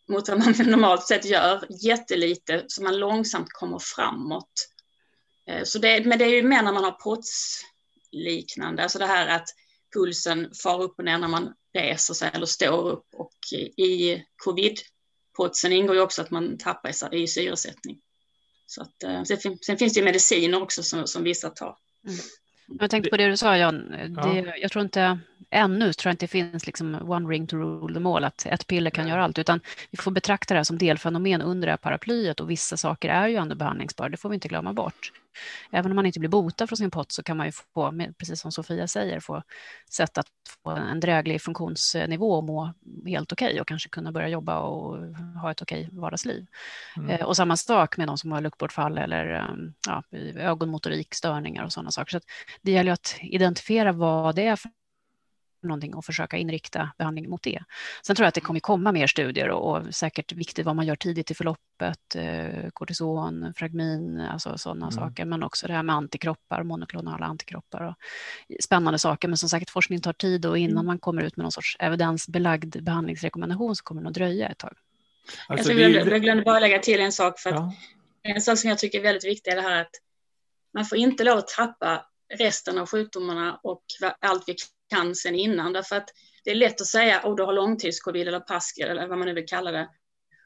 mot 0.08 0.30
vad 0.30 0.40
man 0.40 0.52
normalt 0.66 1.08
sett 1.08 1.26
gör, 1.26 1.68
jättelite, 1.70 2.66
så 2.68 2.84
man 2.84 3.00
långsamt 3.00 3.48
kommer 3.50 3.80
framåt. 3.80 4.70
Eh, 5.50 5.64
så 5.64 5.80
det, 5.80 6.06
men 6.06 6.20
det 6.20 6.26
är 6.26 6.30
ju 6.30 6.44
mer 6.44 6.64
när 6.64 6.74
man 6.74 6.84
har 6.84 6.92
POTS-liknande, 6.92 8.84
alltså 8.84 9.00
det 9.00 9.06
här 9.06 9.28
att 9.28 9.50
pulsen 9.94 10.54
far 10.64 10.82
upp 10.82 10.96
och 10.98 11.06
ner 11.06 11.18
när 11.18 11.28
man 11.28 11.54
reser 11.74 12.14
sig 12.14 12.32
eller 12.34 12.46
står 12.46 12.90
upp. 12.90 13.08
Och 13.14 13.34
i 13.78 14.24
covid-potsen 14.46 15.72
ingår 15.72 15.96
ju 15.96 16.02
också 16.02 16.22
att 16.22 16.32
man 16.32 16.58
tappar 16.58 17.16
i 17.16 17.28
syresättning. 17.28 18.02
Så 18.66 18.82
att, 18.82 19.04
eh, 19.04 19.24
sen 19.62 19.78
finns 19.78 19.94
det 19.94 20.00
ju 20.00 20.04
mediciner 20.04 20.62
också 20.62 20.84
som, 20.84 21.08
som 21.08 21.24
vissa 21.24 21.50
tar. 21.50 21.78
Mm. 22.08 22.20
Jag 22.80 22.90
tänkte 22.90 23.10
på 23.10 23.18
det 23.18 23.28
du 23.28 23.38
sa 23.38 23.58
John, 23.58 23.90
det, 23.90 24.40
ja. 24.46 24.54
jag 24.62 24.72
tror 24.72 24.84
inte 24.84 25.20
ännu 25.50 25.94
tror 25.94 26.10
jag 26.10 26.14
inte 26.14 26.24
det 26.24 26.30
finns 26.30 26.66
liksom 26.66 27.12
one 27.12 27.30
ring 27.30 27.48
to 27.48 27.58
rule 27.58 27.94
them 27.94 28.06
all, 28.06 28.24
att 28.24 28.46
ett 28.46 28.68
piller 28.68 28.92
kan 28.92 29.08
göra 29.08 29.24
allt, 29.24 29.40
utan 29.40 29.60
vi 29.92 29.98
får 29.98 30.12
betrakta 30.12 30.54
det 30.54 30.60
här 30.60 30.64
som 30.64 30.78
delfenomen 30.78 31.42
under 31.42 31.68
det 31.68 31.72
här 31.72 31.78
paraplyet 31.78 32.40
och 32.40 32.50
vissa 32.50 32.78
saker 32.78 33.10
är 33.10 33.28
ju 33.28 33.36
ändå 33.36 33.56
behandlingsbara, 33.56 34.10
det 34.10 34.18
får 34.18 34.30
vi 34.30 34.36
inte 34.36 34.48
glömma 34.48 34.74
bort. 34.74 35.12
Även 35.72 35.92
om 35.92 35.96
man 35.96 36.06
inte 36.06 36.20
blir 36.20 36.30
botad 36.30 36.68
från 36.68 36.78
sin 36.78 36.92
pott 36.92 37.12
så 37.12 37.24
kan 37.24 37.38
man 37.38 37.46
ju 37.46 37.52
få, 37.52 37.94
precis 38.18 38.42
som 38.42 38.52
Sofia 38.52 38.88
säger, 38.88 39.20
få 39.20 39.44
sätt 39.90 40.18
att 40.18 40.28
få 40.64 40.70
en 40.70 41.00
dräglig 41.00 41.42
funktionsnivå 41.42 42.34
och 42.34 42.44
må 42.44 42.74
helt 43.06 43.32
okej 43.32 43.48
okay 43.48 43.60
och 43.60 43.68
kanske 43.68 43.90
kunna 43.90 44.12
börja 44.12 44.28
jobba 44.28 44.60
och 44.60 44.98
ha 45.42 45.52
ett 45.52 45.62
okej 45.62 45.88
okay 45.88 46.00
vardagsliv. 46.00 46.46
Mm. 46.98 47.10
Eh, 47.10 47.26
och 47.26 47.36
samma 47.36 47.58
sak 47.58 47.98
med 47.98 48.08
de 48.08 48.18
som 48.18 48.32
har 48.32 48.42
luktbortfall 48.42 48.98
eller 48.98 49.26
ehm, 49.26 49.74
ja, 49.88 50.04
ögonmotorikstörningar 50.36 51.64
och 51.64 51.74
sådana 51.74 51.92
saker. 51.92 52.12
Så 52.12 52.20
det 52.62 52.72
gäller 52.72 52.92
att 52.92 53.16
identifiera 53.22 53.92
vad 53.92 54.36
det 54.36 54.48
är 54.48 54.56
för 54.56 54.72
någonting 55.64 55.96
och 55.96 56.06
försöka 56.06 56.38
inrikta 56.38 56.92
behandlingen 56.98 57.32
mot 57.32 57.44
det. 57.44 57.64
Sen 58.04 58.16
tror 58.16 58.24
jag 58.24 58.28
att 58.28 58.36
det 58.36 58.42
kommer 58.42 58.60
komma 58.60 58.92
mer 58.92 59.08
studier 59.08 59.50
och, 59.50 59.78
och 59.78 59.96
säkert 59.96 60.32
viktigt 60.32 60.66
vad 60.66 60.76
man 60.76 60.86
gör 60.86 60.96
tidigt 60.96 61.32
i 61.32 61.34
förloppet, 61.34 62.16
eh, 62.16 62.70
kortison, 62.74 63.54
fragmin, 63.58 64.20
alltså 64.20 64.58
sådana 64.58 64.86
mm. 64.86 64.92
saker, 64.92 65.26
men 65.26 65.44
också 65.44 65.68
det 65.68 65.74
här 65.74 65.84
med 65.84 65.96
antikroppar, 65.96 66.64
monoklonala 66.64 67.26
antikroppar 67.26 67.82
och 67.82 67.96
spännande 68.64 69.00
saker. 69.00 69.28
Men 69.28 69.38
som 69.38 69.50
sagt, 69.50 69.70
forskning 69.70 70.02
tar 70.02 70.14
tid 70.14 70.46
och 70.46 70.58
innan 70.58 70.72
mm. 70.72 70.86
man 70.86 71.00
kommer 71.00 71.22
ut 71.22 71.38
med 71.38 71.44
någon 71.44 71.52
sorts 71.52 71.78
evidensbelagd 71.80 72.84
behandlingsrekommendation 72.84 73.76
så 73.76 73.84
kommer 73.84 74.02
det 74.02 74.08
att 74.08 74.14
dröja 74.14 74.48
ett 74.48 74.58
tag. 74.58 74.74
Alltså, 75.48 75.72
jag, 75.72 75.92
glömde, 75.92 76.12
jag 76.12 76.22
glömde 76.22 76.44
bara 76.44 76.60
lägga 76.60 76.80
till 76.80 77.00
en 77.00 77.12
sak, 77.12 77.40
för 77.40 77.50
att 77.50 77.56
ja. 77.56 77.74
en 78.24 78.42
sak 78.42 78.58
som 78.58 78.70
jag 78.70 78.80
tycker 78.80 79.00
är 79.00 79.04
väldigt 79.04 79.26
viktig 79.26 79.52
är 79.52 79.56
det 79.56 79.62
här 79.62 79.82
att 79.82 79.92
man 80.74 80.86
får 80.86 80.98
inte 80.98 81.24
lov 81.24 81.38
att 81.38 81.48
tappa 81.48 82.06
resten 82.40 82.78
av 82.78 82.90
sjukdomarna 82.90 83.60
och 83.64 83.84
allt 84.20 84.44
vi 84.48 84.56
kan 84.90 85.16
sen 85.16 85.36
innan. 85.36 85.74
Därför 85.74 85.96
att 85.96 86.10
det 86.44 86.52
är 86.52 86.56
lätt 86.56 86.82
att 86.82 86.88
säga 86.88 87.20
att 87.20 87.26
oh, 87.26 87.36
du 87.36 87.44
har 87.44 87.54
långtidscovid 87.54 88.28
eller 88.28 88.40
pasker 88.40 88.88
eller 88.88 89.08
vad 89.08 89.18
man 89.18 89.28
nu 89.28 89.34
vill 89.34 89.46
kalla 89.46 89.72
det. 89.72 89.90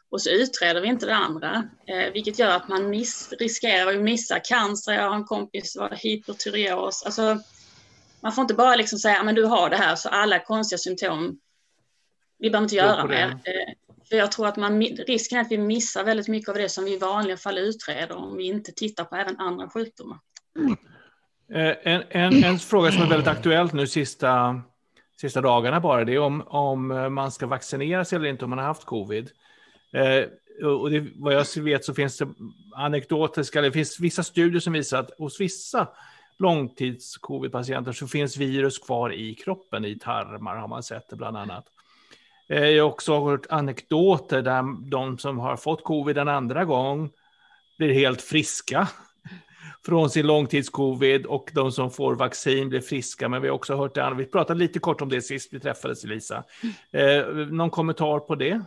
Och 0.10 0.21
så 0.21 0.30
utreder 0.30 0.82
vi 0.82 0.88
inte 0.88 1.06
det 1.06 1.15
andra, 1.15 1.69
eh, 1.88 2.13
vilket 2.13 2.39
gör 2.39 2.49
att 2.49 2.67
man 2.67 2.89
miss, 2.89 3.34
riskerar 3.39 3.95
att 3.95 4.01
missa 4.01 4.39
cancer. 4.39 4.93
Jag 4.93 5.10
har 5.10 5.15
en 5.15 5.25
kompis 5.25 5.73
som 5.73 5.82
har 5.82 5.95
hypertyreos. 6.04 7.04
Alltså, 7.04 7.39
man 8.21 8.32
får 8.32 8.41
inte 8.41 8.54
bara 8.54 8.75
liksom 8.75 8.99
säga 8.99 9.21
att 9.21 9.36
du 9.36 9.45
har 9.45 9.69
det 9.69 9.77
här, 9.77 9.95
så 9.95 10.10
alla 10.10 10.39
konstiga 10.39 10.77
symptom, 10.77 11.39
vi 12.39 12.49
behöver 12.49 12.65
inte 12.65 12.75
göra 12.75 13.06
mer. 13.06 13.27
Eh, 13.27 13.73
för 14.10 14.15
jag 14.15 14.32
tror 14.32 14.47
att 14.47 14.58
man, 14.58 14.82
risken 14.82 15.38
är 15.38 15.41
att 15.41 15.51
vi 15.51 15.58
missar 15.58 16.04
väldigt 16.04 16.27
mycket 16.27 16.49
av 16.49 16.56
det 16.56 16.69
som 16.69 16.84
vi 16.84 16.93
i 16.93 16.97
vanliga 16.97 17.38
fall 17.38 17.58
utreder 17.58 18.15
om 18.15 18.38
vi 18.38 18.43
inte 18.43 18.71
tittar 18.71 19.04
på 19.04 19.15
även 19.15 19.39
andra 19.39 19.69
sjukdomar. 19.69 20.19
Mm. 20.60 20.77
Eh, 21.53 21.75
en, 21.83 22.03
en, 22.09 22.43
en 22.43 22.59
fråga 22.59 22.91
som 22.91 23.01
är 23.01 23.07
väldigt 23.07 23.27
aktuellt 23.27 23.73
nu 23.73 23.87
sista, 23.87 24.61
sista 25.21 25.41
dagarna 25.41 25.79
bara, 25.79 26.05
det 26.05 26.13
är 26.13 26.19
om, 26.19 26.41
om 26.47 26.91
eh, 26.91 27.09
man 27.09 27.31
ska 27.31 27.47
vaccinera 27.47 28.05
sig 28.05 28.15
eller 28.15 28.29
inte 28.29 28.45
om 28.45 28.49
man 28.49 28.59
har 28.59 28.65
haft 28.65 28.85
covid. 28.85 29.29
Eh, 29.93 30.25
och 30.67 30.91
det, 30.91 31.07
vad 31.15 31.33
jag 31.33 31.45
vet 31.57 31.85
så 31.85 31.93
finns 31.93 32.17
det 32.17 32.27
anekdotiska, 32.75 33.61
det 33.61 33.71
finns 33.71 33.99
vissa 33.99 34.23
studier 34.23 34.59
som 34.59 34.73
visar 34.73 34.99
att 34.99 35.11
hos 35.17 35.41
vissa 35.41 35.87
långtids-covid-patienter 36.39 37.91
så 37.91 38.07
finns 38.07 38.37
virus 38.37 38.79
kvar 38.79 39.13
i 39.13 39.35
kroppen, 39.35 39.85
i 39.85 39.99
tarmar 39.99 40.55
har 40.55 40.67
man 40.67 40.83
sett 40.83 41.09
det 41.09 41.15
bland 41.15 41.37
annat. 41.37 41.65
Eh, 42.49 42.65
jag 42.65 42.83
har 42.83 42.91
också 42.91 43.25
hört 43.25 43.45
anekdoter 43.49 44.41
där 44.41 44.89
de 44.89 45.17
som 45.17 45.39
har 45.39 45.57
fått 45.57 45.83
covid 45.83 46.17
en 46.17 46.27
andra 46.27 46.65
gång 46.65 47.09
blir 47.77 47.93
helt 47.93 48.21
friska 48.21 48.87
från 49.86 50.10
sin 50.10 50.28
långtidscovid 50.28 51.26
och 51.26 51.52
de 51.54 51.72
som 51.72 51.91
får 51.91 52.15
vaccin 52.15 52.70
blir 52.70 52.82
friska. 52.82 53.30
Men 53.30 53.41
vi 53.41 53.48
har 53.48 53.56
också 53.56 53.76
hört 53.76 53.96
det 53.96 54.04
andra. 54.04 54.17
Vi 54.17 54.26
pratade 54.26 54.60
lite 54.60 54.80
kort 54.80 55.02
om 55.02 55.10
det 55.10 55.22
sist 55.22 55.54
vi 55.54 55.60
träffades, 55.60 56.04
Elisa. 56.04 56.44
Eh, 56.91 57.26
någon 57.28 57.70
kommentar 57.70 58.20
på 58.20 58.36
det? 58.36 58.62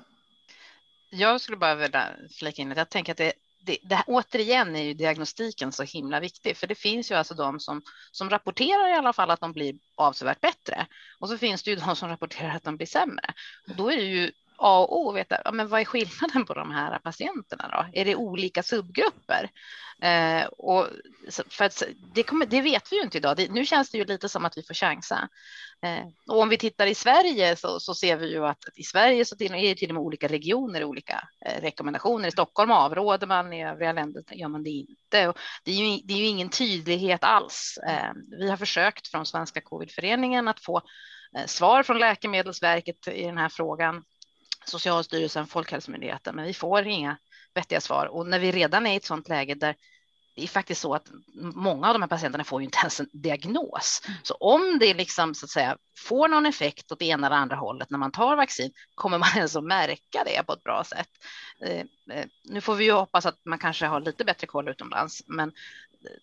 Jag 1.11 1.41
skulle 1.41 1.57
bara 1.57 1.75
vilja 1.75 2.09
flika 2.39 2.63
in 2.63 2.73
att 2.73 2.79
jag 2.79 2.91
tänker 2.91 3.13
att 3.13 3.19
det, 3.19 3.33
det, 3.63 3.79
det 3.83 3.95
här, 3.95 4.05
återigen 4.07 4.77
är 4.77 4.83
ju 4.83 4.95
diagnostiken 4.95 5.73
så 5.73 5.83
himla 5.83 6.21
viktig, 6.21 6.57
för 6.57 6.67
det 6.67 6.75
finns 6.75 7.11
ju 7.11 7.15
alltså 7.15 7.35
de 7.35 7.61
som, 7.61 7.83
som 8.13 8.31
rapporterar 8.31 8.89
i 8.89 8.93
alla 8.93 9.13
fall 9.13 9.31
att 9.31 9.41
de 9.41 9.53
blir 9.53 9.75
avsevärt 9.95 10.41
bättre. 10.41 10.87
Och 11.19 11.29
så 11.29 11.39
finns 11.39 11.63
det 11.63 11.71
ju 11.71 11.77
de 11.77 11.97
som 11.97 12.09
rapporterar 12.09 12.57
att 12.57 12.65
de 12.65 12.77
blir 12.77 12.87
sämre. 12.87 13.35
Och 13.69 13.77
då 13.77 13.93
är 13.93 13.97
det 13.97 14.03
ju 14.03 14.33
A 14.57 14.79
och 14.79 15.01
O 15.01 15.11
att 15.11 15.17
veta 15.17 15.41
ja, 15.45 15.53
men 15.53 15.69
vad 15.69 15.81
är 15.81 15.85
skillnaden 15.85 16.45
på 16.47 16.55
de 16.55 16.71
här 16.71 16.99
patienterna 16.99 17.69
då? 17.73 18.01
Är 18.01 18.05
det 18.05 18.17
olika 18.17 18.63
subgrupper? 18.63 19.51
Eh, 20.03 20.47
och 20.47 20.87
för 21.49 21.65
att 21.65 21.83
det, 22.15 22.23
kommer, 22.23 22.47
det 22.47 22.61
vet 22.61 22.93
vi 22.93 22.97
ju 22.97 23.03
inte 23.03 23.19
idag. 23.19 23.37
Det, 23.37 23.51
nu 23.51 23.67
känns 23.67 23.91
det 23.91 23.99
ju 23.99 24.05
lite 24.05 24.29
som 24.29 24.45
att 24.45 24.59
vi 24.59 24.63
får 24.63 24.75
chansa. 24.75 25.29
Eh, 25.83 26.07
och 26.29 26.41
om 26.41 26.49
vi 26.49 26.57
tittar 26.57 26.87
i 26.87 26.95
Sverige 26.95 27.57
så, 27.57 27.81
så 27.81 27.95
ser 27.95 28.17
vi 28.17 28.33
ju 28.33 28.47
att, 28.47 28.69
att 28.69 28.79
i 28.79 28.83
Sverige 28.83 29.25
så 29.25 29.37
till, 29.37 29.55
är 29.55 29.69
det 29.69 29.75
till 29.75 29.91
och 29.91 29.95
med 29.95 30.03
olika 30.03 30.29
regioner 30.29 30.85
olika 30.85 31.29
eh, 31.47 31.61
rekommendationer. 31.61 32.29
I 32.29 32.31
Stockholm 32.31 32.71
avråder 32.71 33.27
man, 33.27 33.53
i 33.53 33.65
övriga 33.65 33.93
länder 33.93 34.23
gör 34.31 34.49
man 34.49 34.63
det 34.63 34.71
inte. 34.71 35.29
Och 35.29 35.39
det, 35.65 35.71
är 35.71 35.75
ju, 35.75 36.01
det 36.05 36.15
är 36.15 36.19
ju 36.19 36.27
ingen 36.27 36.49
tydlighet 36.49 37.25
alls. 37.25 37.79
Eh, 37.89 38.13
vi 38.39 38.51
har 38.51 38.57
försökt 38.57 39.09
från 39.09 39.27
Svenska 39.27 39.61
covidföreningen 39.61 40.49
att 40.49 40.65
få 40.65 40.83
eh, 41.37 41.47
svar 41.47 41.83
från 41.83 41.99
Läkemedelsverket 41.99 43.09
i 43.09 43.23
den 43.23 43.39
här 43.39 43.49
frågan 43.49 44.03
Socialstyrelsen, 44.65 45.47
Folkhälsomyndigheten, 45.47 46.37
men 46.37 46.45
vi 46.45 46.55
får 46.55 46.87
inga 46.87 47.17
vettiga 47.55 47.81
svar. 47.81 48.07
Och 48.07 48.27
när 48.27 48.39
vi 48.39 48.53
redan 48.53 48.87
är 48.87 48.93
i 48.93 48.97
ett 48.97 49.05
sådant 49.05 49.29
läge 49.29 49.55
där 49.55 49.77
det 50.37 50.43
är 50.43 50.47
faktiskt 50.47 50.81
så 50.81 50.95
att 50.95 51.11
många 51.35 51.87
av 51.87 51.95
de 51.95 52.03
här 52.03 52.09
patienterna 52.09 52.45
får 52.45 52.61
ju 52.61 52.65
inte 52.65 52.79
ens 52.79 53.01
en 53.01 53.09
diagnos. 53.13 54.03
Så 54.23 54.35
om 54.35 54.79
det 54.79 54.95
liksom 54.95 55.35
så 55.35 55.47
att 55.47 55.51
säga 55.51 55.77
får 55.99 56.29
någon 56.29 56.47
effekt 56.47 56.93
åt 56.93 56.99
det 56.99 57.05
ena 57.05 57.27
eller 57.27 57.37
andra 57.37 57.57
hållet 57.57 57.91
när 57.91 57.99
man 57.99 58.13
tar 58.13 58.37
vaccin, 58.37 58.73
kommer 58.95 59.19
man 59.19 59.29
ens 59.37 59.57
att 59.57 59.65
märka 59.65 60.25
det 60.25 60.43
på 60.47 60.53
ett 60.53 60.63
bra 60.63 60.85
sätt? 60.85 61.09
Eh, 61.61 61.81
eh, 62.17 62.27
nu 62.45 62.61
får 62.61 62.75
vi 62.75 62.85
ju 62.85 62.93
hoppas 62.93 63.27
att 63.27 63.45
man 63.45 63.59
kanske 63.59 63.87
har 63.87 64.01
lite 64.01 64.25
bättre 64.25 64.47
koll 64.47 64.69
utomlands, 64.69 65.23
men 65.27 65.53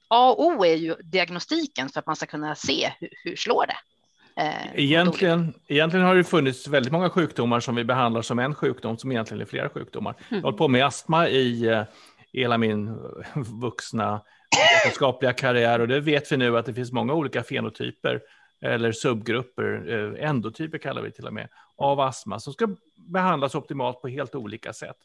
A 0.07 0.29
och 0.29 0.45
O 0.45 0.65
är 0.65 0.75
ju 0.75 0.95
diagnostiken 0.95 1.89
för 1.89 1.99
att 1.99 2.05
man 2.05 2.15
ska 2.15 2.25
kunna 2.25 2.55
se 2.55 2.93
hur, 2.99 3.09
hur 3.23 3.35
slår 3.35 3.65
det? 3.67 3.77
Eh, 4.35 4.75
egentligen, 4.75 5.53
egentligen 5.67 6.05
har 6.05 6.15
det 6.15 6.23
funnits 6.23 6.67
väldigt 6.67 6.91
många 6.91 7.09
sjukdomar 7.09 7.59
som 7.59 7.75
vi 7.75 7.83
behandlar 7.83 8.21
som 8.21 8.39
en 8.39 8.55
sjukdom 8.55 8.97
som 8.97 9.11
egentligen 9.11 9.41
är 9.41 9.45
flera 9.45 9.69
sjukdomar. 9.69 10.11
Mm. 10.11 10.25
Jag 10.29 10.37
har 10.37 10.43
hållit 10.43 10.57
på 10.57 10.67
med 10.67 10.85
astma 10.85 11.29
i, 11.29 11.67
eh, 11.67 11.83
hela 12.33 12.57
min 12.57 12.97
vuxna 13.61 14.21
vetenskapliga 14.83 15.33
karriär 15.33 15.79
och 15.79 15.87
det 15.87 15.99
vet 15.99 16.31
vi 16.31 16.37
nu 16.37 16.57
att 16.57 16.65
det 16.65 16.73
finns 16.73 16.91
många 16.91 17.13
olika 17.13 17.43
fenotyper 17.43 18.21
eller 18.61 18.91
subgrupper, 18.91 19.83
eh, 19.87 20.29
endotyper 20.29 20.77
kallar 20.77 21.01
vi 21.01 21.11
till 21.11 21.27
och 21.27 21.33
med, 21.33 21.47
av 21.81 21.99
astma 21.99 22.39
som 22.39 22.53
ska 22.53 22.67
behandlas 23.11 23.55
optimalt 23.55 24.01
på 24.01 24.07
helt 24.07 24.35
olika 24.35 24.73
sätt. 24.73 24.97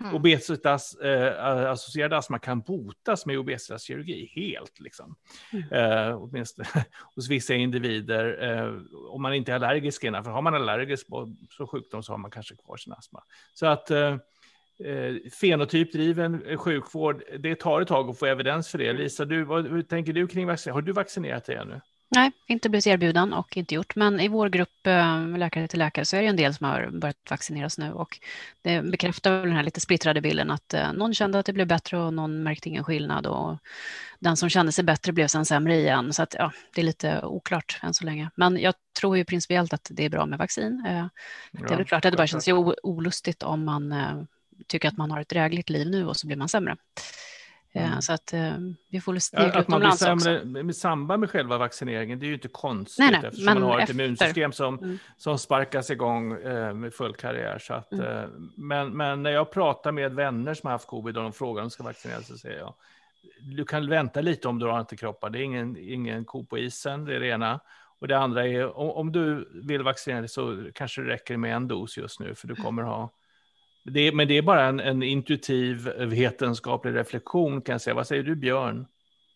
Mm. 0.00 0.14
Obesitas, 0.14 0.94
eh, 0.94 1.70
associerad 1.70 2.12
astma 2.12 2.38
kan 2.38 2.60
botas 2.60 3.26
med 3.26 3.38
obesitaskirurgi 3.38 4.30
helt, 4.34 4.80
liksom. 4.80 5.16
Mm. 5.52 5.72
Eh, 5.72 6.16
åtminstone 6.16 6.68
hos 7.14 7.28
vissa 7.28 7.54
individer, 7.54 8.42
eh, 8.42 8.74
om 9.08 9.22
man 9.22 9.34
inte 9.34 9.52
är 9.52 9.56
allergisk 9.56 10.00
för 10.00 10.30
har 10.30 10.42
man 10.42 10.54
allergisk 10.54 11.06
så 11.50 11.66
sjukdom 11.66 12.02
så 12.02 12.12
har 12.12 12.18
man 12.18 12.30
kanske 12.30 12.56
kvar 12.56 12.76
sin 12.76 12.92
astma. 12.92 13.22
Så 13.54 13.66
att 13.66 13.90
eh, 13.90 14.16
eh 14.84 15.14
fenotypdriven 15.40 16.58
sjukvård, 16.58 17.22
det 17.38 17.54
tar 17.54 17.80
ett 17.80 17.88
tag 17.88 18.10
att 18.10 18.18
få 18.18 18.26
evidens 18.26 18.68
för 18.68 18.78
det. 18.78 18.92
Lisa, 18.92 19.24
du, 19.24 19.44
vad, 19.44 19.68
hur 19.68 19.82
tänker 19.82 20.12
du 20.12 20.26
kring 20.26 20.46
vaccinering? 20.46 20.74
Har 20.74 20.82
du 20.82 20.92
vaccinerat 20.92 21.44
dig 21.44 21.56
ännu? 21.56 21.80
Nej, 22.14 22.32
inte 22.46 22.68
blivit 22.68 22.86
erbjuden 22.86 23.32
och 23.32 23.56
inte 23.56 23.74
gjort. 23.74 23.96
Men 23.96 24.20
i 24.20 24.28
vår 24.28 24.48
grupp 24.48 24.86
eh, 24.86 25.26
läkare 25.38 25.68
till 25.68 25.78
läkare 25.78 26.04
så 26.04 26.16
är 26.16 26.22
det 26.22 26.28
en 26.28 26.36
del 26.36 26.54
som 26.54 26.66
har 26.66 26.90
börjat 26.92 27.30
vaccineras 27.30 27.78
nu 27.78 27.92
och 27.92 28.18
det 28.62 28.82
bekräftar 28.82 29.32
den 29.46 29.52
här 29.52 29.62
lite 29.62 29.80
splittrade 29.80 30.20
bilden 30.20 30.50
att 30.50 30.74
eh, 30.74 30.92
någon 30.92 31.14
kände 31.14 31.38
att 31.38 31.46
det 31.46 31.52
blev 31.52 31.66
bättre 31.66 31.98
och 31.98 32.14
någon 32.14 32.42
märkte 32.42 32.68
ingen 32.68 32.84
skillnad 32.84 33.26
och 33.26 33.58
den 34.18 34.36
som 34.36 34.48
kände 34.48 34.72
sig 34.72 34.84
bättre 34.84 35.12
blev 35.12 35.26
sen 35.26 35.44
sämre 35.44 35.76
igen. 35.76 36.12
Så 36.12 36.22
att, 36.22 36.34
ja, 36.38 36.52
det 36.74 36.80
är 36.80 36.84
lite 36.84 37.22
oklart 37.22 37.78
än 37.82 37.94
så 37.94 38.04
länge. 38.04 38.30
Men 38.34 38.60
jag 38.60 38.74
tror 39.00 39.16
ju 39.16 39.24
principiellt 39.24 39.72
att 39.72 39.88
det 39.90 40.04
är 40.04 40.10
bra 40.10 40.26
med 40.26 40.38
vaccin. 40.38 40.84
Eh, 40.86 41.06
det 41.52 41.72
är 41.72 41.76
väl 41.76 41.86
klart 41.86 42.04
att 42.04 42.12
det 42.12 42.16
bara 42.16 42.26
känns 42.26 42.48
olustigt 42.82 43.42
om 43.42 43.64
man 43.64 43.94
tycker 44.66 44.88
att 44.88 44.96
man 44.96 45.10
har 45.10 45.20
ett 45.20 45.28
drägligt 45.28 45.70
liv 45.70 45.90
nu 45.90 46.06
och 46.06 46.16
så 46.16 46.26
blir 46.26 46.36
man 46.36 46.48
sämre. 46.48 46.76
Mm. 47.74 48.02
Så 48.02 48.12
att 48.12 48.32
eh, 48.32 48.54
vi 48.88 49.00
får 49.00 49.18
snegla 49.18 49.48
ja, 49.54 49.60
Att 49.60 49.68
man 49.68 49.80
blir 49.80 49.90
sämre 49.90 50.44
med 50.44 50.76
samband 50.76 51.20
med 51.20 51.30
själva 51.30 51.58
vaccineringen, 51.58 52.18
det 52.18 52.26
är 52.26 52.28
ju 52.28 52.34
inte 52.34 52.48
konstigt 52.48 52.98
nej, 52.98 53.10
nej, 53.10 53.28
eftersom 53.28 53.54
man 53.54 53.62
har 53.62 53.78
ett 53.78 53.82
efter. 53.82 54.04
immunsystem 54.04 54.52
som, 54.52 54.78
mm. 54.78 54.98
som 55.16 55.38
sparkas 55.38 55.90
igång 55.90 56.32
eh, 56.32 56.74
med 56.74 56.94
full 56.94 57.14
karriär. 57.14 57.58
Så 57.58 57.74
att, 57.74 57.92
mm. 57.92 58.06
eh, 58.06 58.28
men, 58.56 58.96
men 58.96 59.22
när 59.22 59.30
jag 59.30 59.50
pratar 59.50 59.92
med 59.92 60.14
vänner 60.14 60.54
som 60.54 60.66
har 60.66 60.72
haft 60.72 60.86
covid 60.86 61.16
och 61.16 61.22
de 61.22 61.32
frågar 61.32 61.62
om 61.62 61.68
de 61.68 61.70
ska 61.70 61.82
vaccinera 61.82 62.18
sig, 62.18 62.26
så 62.26 62.38
säger 62.38 62.58
jag 62.58 62.74
du 63.40 63.64
kan 63.64 63.88
vänta 63.88 64.20
lite 64.20 64.48
om 64.48 64.58
du 64.58 64.66
har 64.66 64.78
antikroppar. 64.78 65.30
Det 65.30 65.38
är 65.38 65.42
ingen, 65.42 65.76
ingen 65.76 66.24
ko 66.24 66.44
på 66.44 66.58
isen, 66.58 67.04
det 67.04 67.16
är 67.16 67.20
det 67.20 67.28
ena. 67.28 67.60
Och 67.98 68.08
det 68.08 68.18
andra 68.18 68.46
är 68.46 68.76
om, 68.78 68.90
om 68.90 69.12
du 69.12 69.50
vill 69.64 69.82
vaccinera 69.82 70.20
dig 70.20 70.28
så 70.28 70.70
kanske 70.74 71.02
det 71.02 71.08
räcker 71.08 71.36
med 71.36 71.56
en 71.56 71.68
dos 71.68 71.96
just 71.96 72.20
nu, 72.20 72.34
för 72.34 72.48
du 72.48 72.54
kommer 72.54 72.82
ha 72.82 73.10
det, 73.84 74.12
men 74.12 74.28
det 74.28 74.38
är 74.38 74.42
bara 74.42 74.64
en, 74.64 74.80
en, 74.80 75.02
intuitiv 75.02 75.88
vetenskaplig 75.98 76.94
reflektion 76.94 77.60
kan 77.60 77.72
jag 77.72 77.80
säga. 77.80 77.94
Vad 77.94 78.06
säger 78.06 78.22
du 78.22 78.34
Björn? 78.34 78.86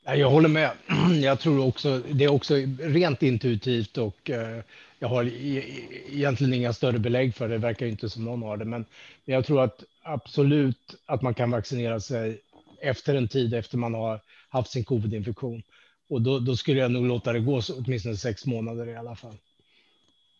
Jag 0.04 0.30
håller 0.30 0.48
med. 0.48 0.70
Jag 1.22 1.40
tror 1.40 1.66
också, 1.66 2.02
det 2.10 2.24
är 2.24 2.32
också 2.32 2.54
rent 2.80 3.22
intuitivt 3.22 3.98
och 3.98 4.30
eh, 4.30 4.62
jag 4.98 5.08
har 5.08 5.24
e-, 5.24 5.64
egentligen 6.10 6.54
inga 6.54 6.72
större 6.72 6.98
belägg 6.98 7.34
för 7.34 7.48
det, 7.48 7.54
det 7.54 7.58
verkar 7.58 7.86
inte 7.86 8.10
som 8.10 8.24
någon 8.24 8.42
har 8.42 8.56
det, 8.56 8.64
men 8.64 8.84
jag 9.24 9.44
tror 9.44 9.62
att 9.62 9.84
absolut 10.02 10.94
att 11.06 11.22
man 11.22 11.34
kan 11.34 11.50
vaccinera 11.50 12.00
sig 12.00 12.40
efter 12.80 13.14
en 13.14 13.28
tid 13.28 13.54
efter 13.54 13.78
man 13.78 13.94
har 13.94 14.20
haft 14.48 14.70
sin 14.70 14.84
covidinfektion. 14.84 15.62
Och 16.08 16.22
då, 16.22 16.38
då, 16.38 16.56
skulle 16.56 16.80
jag 16.80 16.90
nog 16.90 17.06
låta 17.06 17.32
det 17.32 17.40
gå 17.40 17.60
åtminstone 17.78 18.16
sex 18.16 18.46
månader 18.46 18.86
i 18.86 18.96
alla 18.96 19.16
fall. 19.16 19.36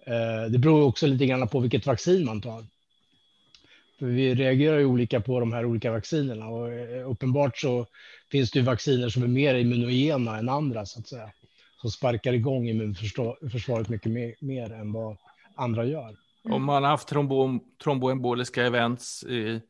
Eh, 0.06 0.50
det 0.50 0.58
beror 0.58 0.82
också 0.82 1.06
lite 1.06 1.26
grann 1.26 1.48
på 1.48 1.60
vilket 1.60 1.86
vaccin 1.86 2.24
man 2.24 2.40
tar. 2.40 2.64
För 3.98 4.06
vi 4.06 4.34
reagerar 4.34 4.78
ju 4.78 4.84
olika 4.84 5.20
på 5.20 5.40
de 5.40 5.52
här 5.52 5.64
olika 5.64 5.92
vaccinerna 5.92 6.48
och 6.48 6.72
eh, 6.72 7.10
uppenbart 7.10 7.58
så 7.58 7.86
finns 8.30 8.50
det 8.50 8.58
ju 8.58 8.64
vacciner 8.64 9.08
som 9.08 9.22
är 9.22 9.26
mer 9.26 9.54
immunogena 9.54 10.38
än 10.38 10.48
andra 10.48 10.86
så 10.86 11.00
att 11.00 11.08
säga. 11.08 11.30
Som 11.80 11.90
sparkar 11.90 12.32
igång 12.32 12.68
immunförsvaret 12.68 13.88
mycket 13.88 14.12
mer, 14.12 14.34
mer 14.40 14.72
än 14.72 14.92
vad 14.92 15.16
andra 15.54 15.84
gör. 15.84 16.16
Om 16.44 16.64
man 16.64 16.82
har 16.82 16.90
haft 16.90 17.08
trombo, 17.08 17.58
tromboemboliska 17.82 18.66
events 18.66 19.24
i, 19.24 19.60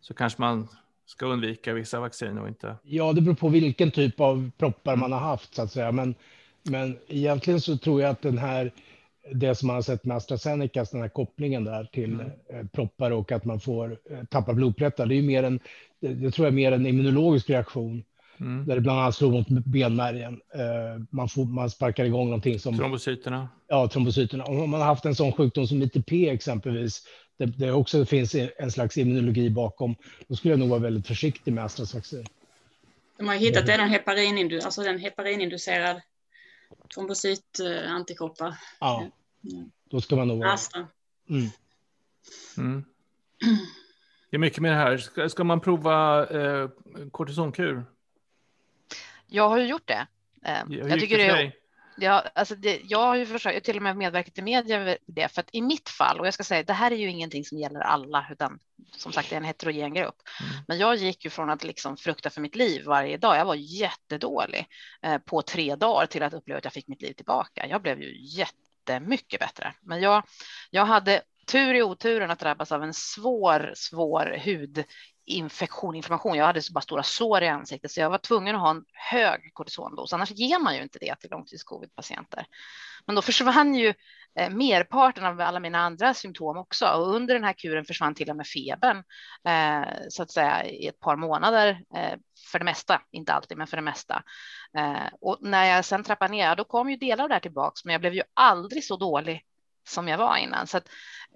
så 0.00 0.14
kanske 0.14 0.40
man 0.40 0.68
ska 1.06 1.26
undvika 1.26 1.72
vissa 1.72 2.00
vacciner 2.00 2.42
och 2.42 2.48
inte? 2.48 2.76
Ja, 2.82 3.12
det 3.12 3.20
beror 3.20 3.34
på 3.34 3.48
vilken 3.48 3.90
typ 3.90 4.20
av 4.20 4.50
proppar 4.58 4.96
man 4.96 5.12
har 5.12 5.20
haft 5.20 5.54
så 5.54 5.62
att 5.62 5.72
säga. 5.72 5.92
Men, 5.92 6.14
men 6.62 6.98
egentligen 7.08 7.60
så 7.60 7.78
tror 7.78 8.02
jag 8.02 8.10
att 8.10 8.22
den 8.22 8.38
här 8.38 8.72
det 9.32 9.54
som 9.54 9.66
man 9.66 9.74
har 9.74 9.82
sett 9.82 10.04
med 10.04 10.16
AstraZeneca, 10.16 10.86
den 10.92 11.00
här 11.00 11.08
kopplingen 11.08 11.64
där 11.64 11.84
till 11.84 12.12
mm. 12.12 12.26
Eh, 12.26 12.66
proppar 12.72 13.10
och 13.10 13.32
att 13.32 13.44
man 13.44 13.60
får 13.60 13.98
eh, 14.10 14.24
tappa 14.24 14.52
blodplättar, 14.52 15.06
det 15.06 15.14
är 15.14 15.16
ju 15.16 15.22
mer 15.22 15.42
en, 15.42 15.60
det 16.00 16.30
tror 16.30 16.46
jag 16.46 16.52
är 16.52 16.56
mer 16.56 16.72
en 16.72 16.86
immunologisk 16.86 17.50
reaktion. 17.50 18.04
Mm. 18.40 18.66
Där 18.66 18.74
det 18.74 18.80
bland 18.80 19.00
annat 19.00 19.14
slår 19.14 19.30
mot 19.30 19.48
benmärgen. 19.48 20.40
Eh, 20.54 21.02
man, 21.10 21.28
får, 21.28 21.44
man 21.44 21.70
sparkar 21.70 22.04
igång 22.04 22.26
någonting 22.26 22.58
som... 22.58 22.78
Trombocyterna. 22.78 23.48
Ja, 23.68 23.88
trombocyterna. 23.88 24.44
Om 24.44 24.70
man 24.70 24.80
har 24.80 24.86
haft 24.86 25.04
en 25.04 25.14
sån 25.14 25.32
sjukdom 25.32 25.66
som 25.66 25.82
ITP 25.82 26.12
exempelvis, 26.12 27.02
där 27.36 27.46
det 27.46 27.72
också 27.72 28.04
finns 28.04 28.36
en 28.58 28.70
slags 28.70 28.98
immunologi 28.98 29.50
bakom, 29.50 29.94
då 30.28 30.36
skulle 30.36 30.52
jag 30.52 30.58
nog 30.58 30.68
vara 30.68 30.80
väldigt 30.80 31.06
försiktig 31.06 31.52
med 31.52 31.64
Astras 31.64 31.94
vaccin. 31.94 32.26
De 33.18 33.28
har 33.28 33.34
hittat 33.34 33.66
den 33.66 33.88
heparin, 33.88 34.60
alltså 34.64 34.82
den 34.82 34.98
heparininducerad 36.82 36.90
trombocytantikroppar. 36.90 38.54
Ja, 38.80 39.10
mm. 39.52 39.70
då 39.90 40.00
ska 40.00 40.16
man 40.16 40.28
nog 40.28 40.38
vara... 40.38 40.58
Mm. 41.28 41.48
Mm. 42.58 42.84
Det 44.30 44.36
är 44.36 44.38
mycket 44.38 44.62
med 44.62 44.72
det 44.72 44.76
här. 44.76 44.98
Ska, 44.98 45.28
ska 45.28 45.44
man 45.44 45.60
prova 45.60 46.26
eh, 46.26 46.68
kortisonkur? 47.10 47.84
Jag 49.26 49.48
har 49.48 49.58
ju 49.58 49.66
gjort 49.66 49.88
det. 49.88 50.06
Eh, 50.44 50.62
jag, 50.68 50.90
jag 50.90 51.00
tycker 51.00 51.18
det 51.18 51.24
är... 51.24 51.52
Ja, 51.96 52.24
alltså 52.34 52.54
det, 52.54 52.80
jag 52.84 52.98
har 52.98 53.16
ju 53.16 53.26
försökt, 53.26 53.66
till 53.66 53.76
och 53.76 53.82
med 53.82 53.96
medverkat 53.96 54.38
i 54.38 54.42
media 54.42 54.96
det, 55.06 55.28
för 55.28 55.40
att 55.40 55.48
i 55.52 55.62
mitt 55.62 55.88
fall, 55.88 56.20
och 56.20 56.26
jag 56.26 56.34
ska 56.34 56.44
säga, 56.44 56.62
det 56.62 56.72
här 56.72 56.90
är 56.90 56.96
ju 56.96 57.10
ingenting 57.10 57.44
som 57.44 57.58
gäller 57.58 57.80
alla, 57.80 58.26
utan 58.30 58.58
som 58.96 59.12
sagt, 59.12 59.32
är 59.32 59.36
en 59.36 59.44
heterogen 59.44 59.94
grupp. 59.94 60.16
Mm. 60.40 60.64
Men 60.68 60.78
jag 60.78 60.96
gick 60.96 61.24
ju 61.24 61.30
från 61.30 61.50
att 61.50 61.64
liksom 61.64 61.96
frukta 61.96 62.30
för 62.30 62.40
mitt 62.40 62.56
liv 62.56 62.84
varje 62.84 63.16
dag. 63.16 63.36
Jag 63.36 63.44
var 63.44 63.54
jättedålig 63.54 64.66
eh, 65.02 65.18
på 65.18 65.42
tre 65.42 65.74
dagar 65.76 66.06
till 66.06 66.22
att 66.22 66.34
uppleva 66.34 66.58
att 66.58 66.64
jag 66.64 66.72
fick 66.72 66.88
mitt 66.88 67.02
liv 67.02 67.12
tillbaka. 67.12 67.66
Jag 67.66 67.82
blev 67.82 68.02
ju 68.02 68.26
jättemycket 68.38 69.40
bättre, 69.40 69.74
men 69.82 70.00
jag, 70.00 70.22
jag 70.70 70.86
hade 70.86 71.22
tur 71.46 71.74
i 71.74 71.82
oturen 71.82 72.30
att 72.30 72.38
drabbas 72.38 72.72
av 72.72 72.82
en 72.82 72.94
svår, 72.94 73.72
svår 73.76 74.36
infektion, 75.26 75.94
inflammation. 75.94 76.36
Jag 76.36 76.46
hade 76.46 76.62
så 76.62 76.72
bara 76.72 76.80
stora 76.80 77.02
sår 77.02 77.42
i 77.42 77.48
ansiktet 77.48 77.90
så 77.90 78.00
jag 78.00 78.10
var 78.10 78.18
tvungen 78.18 78.54
att 78.54 78.60
ha 78.60 78.70
en 78.70 78.84
hög 78.92 79.50
kortisondos. 79.52 80.12
Annars 80.12 80.30
ger 80.30 80.58
man 80.58 80.76
ju 80.76 80.82
inte 80.82 80.98
det 80.98 81.20
till 81.20 81.30
långtidscovid-patienter. 81.30 82.46
Men 83.06 83.16
då 83.16 83.22
försvann 83.22 83.74
ju 83.74 83.94
eh, 84.38 84.50
merparten 84.50 85.24
av 85.24 85.40
alla 85.40 85.60
mina 85.60 85.78
andra 85.78 86.14
symptom 86.14 86.56
också 86.56 86.86
och 86.86 87.14
under 87.14 87.34
den 87.34 87.44
här 87.44 87.52
kuren 87.52 87.84
försvann 87.84 88.14
till 88.14 88.30
och 88.30 88.36
med 88.36 88.46
febern 88.46 89.04
eh, 89.48 89.88
så 90.08 90.22
att 90.22 90.30
säga 90.30 90.64
i 90.64 90.86
ett 90.86 91.00
par 91.00 91.16
månader 91.16 91.82
eh, 91.96 92.18
för 92.52 92.58
det 92.58 92.64
mesta, 92.64 93.02
inte 93.10 93.32
alltid, 93.32 93.58
men 93.58 93.66
för 93.66 93.76
det 93.76 93.82
mesta. 93.82 94.22
Eh, 94.78 95.08
och 95.20 95.38
när 95.40 95.64
jag 95.64 95.84
sen 95.84 96.04
trappade 96.04 96.32
ner, 96.32 96.56
då 96.56 96.64
kom 96.64 96.90
ju 96.90 96.96
delar 96.96 97.24
av 97.24 97.28
det 97.28 97.34
här 97.34 97.40
tillbaks, 97.40 97.84
men 97.84 97.92
jag 97.92 98.00
blev 98.00 98.14
ju 98.14 98.22
aldrig 98.34 98.84
så 98.84 98.96
dålig 98.96 99.42
som 99.84 100.08
jag 100.08 100.18
var 100.18 100.36
innan. 100.36 100.66
Så 100.66 100.76
att, 100.76 100.88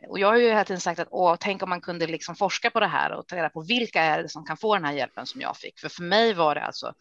och 0.09 0.19
jag 0.19 0.29
har 0.29 0.37
ju 0.37 0.49
hela 0.49 0.65
tiden 0.65 0.81
sagt 0.81 1.01
att 1.01 1.09
åh, 1.11 1.37
tänk 1.41 1.63
om 1.63 1.69
man 1.69 1.81
kunde 1.81 2.07
liksom 2.07 2.37
forska 2.37 2.71
på 2.71 2.81
det 2.81 2.87
här 2.87 3.13
och 3.13 3.27
ta 3.27 3.37
reda 3.37 3.49
på 3.49 3.63
vilka 3.63 4.03
är 4.03 4.23
det 4.23 4.29
som 4.29 4.45
kan 4.45 4.57
få 4.57 4.75
den 4.75 4.85
här 4.85 4.93
hjälpen 4.93 5.27
som 5.27 5.41
jag 5.41 5.57
fick. 5.57 5.81
För 5.81 5.89
för 5.89 6.03
mig 6.03 6.35
var 6.35 6.55
det 6.55 6.63
alltså, 6.63 6.95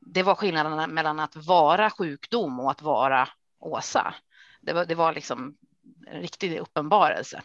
det 0.00 0.22
var 0.22 0.34
skillnaden 0.34 0.94
mellan 0.94 1.20
att 1.20 1.36
vara 1.36 1.90
sjukdom 1.90 2.60
och 2.60 2.70
att 2.70 2.82
vara 2.82 3.28
Åsa. 3.60 4.14
Det 4.60 4.72
var, 4.72 4.84
det 4.84 4.94
var 4.94 5.12
liksom 5.12 5.56
en 6.06 6.20
riktig 6.20 6.58
uppenbarelse. 6.58 7.42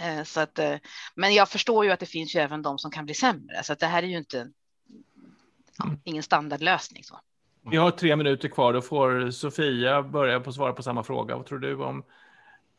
Eh, 0.00 0.22
så 0.22 0.40
att, 0.40 0.58
eh, 0.58 0.76
men 1.14 1.34
jag 1.34 1.48
förstår 1.48 1.84
ju 1.84 1.90
att 1.90 2.00
det 2.00 2.06
finns 2.06 2.36
ju 2.36 2.40
även 2.40 2.62
de 2.62 2.78
som 2.78 2.90
kan 2.90 3.04
bli 3.04 3.14
sämre, 3.14 3.62
så 3.62 3.72
att 3.72 3.78
det 3.78 3.86
här 3.86 4.02
är 4.02 4.06
ju 4.06 4.18
inte 4.18 4.50
ja, 5.78 5.84
mm. 5.84 5.98
ingen 6.04 6.22
standardlösning. 6.22 7.04
Så. 7.04 7.20
Vi 7.70 7.76
har 7.76 7.90
tre 7.90 8.16
minuter 8.16 8.48
kvar, 8.48 8.72
då 8.72 8.82
får 8.82 9.30
Sofia 9.30 10.02
börja 10.02 10.40
på 10.40 10.52
svara 10.52 10.72
på 10.72 10.82
samma 10.82 11.02
fråga. 11.02 11.36
Vad 11.36 11.46
tror 11.46 11.58
du 11.58 11.76
om 11.76 12.04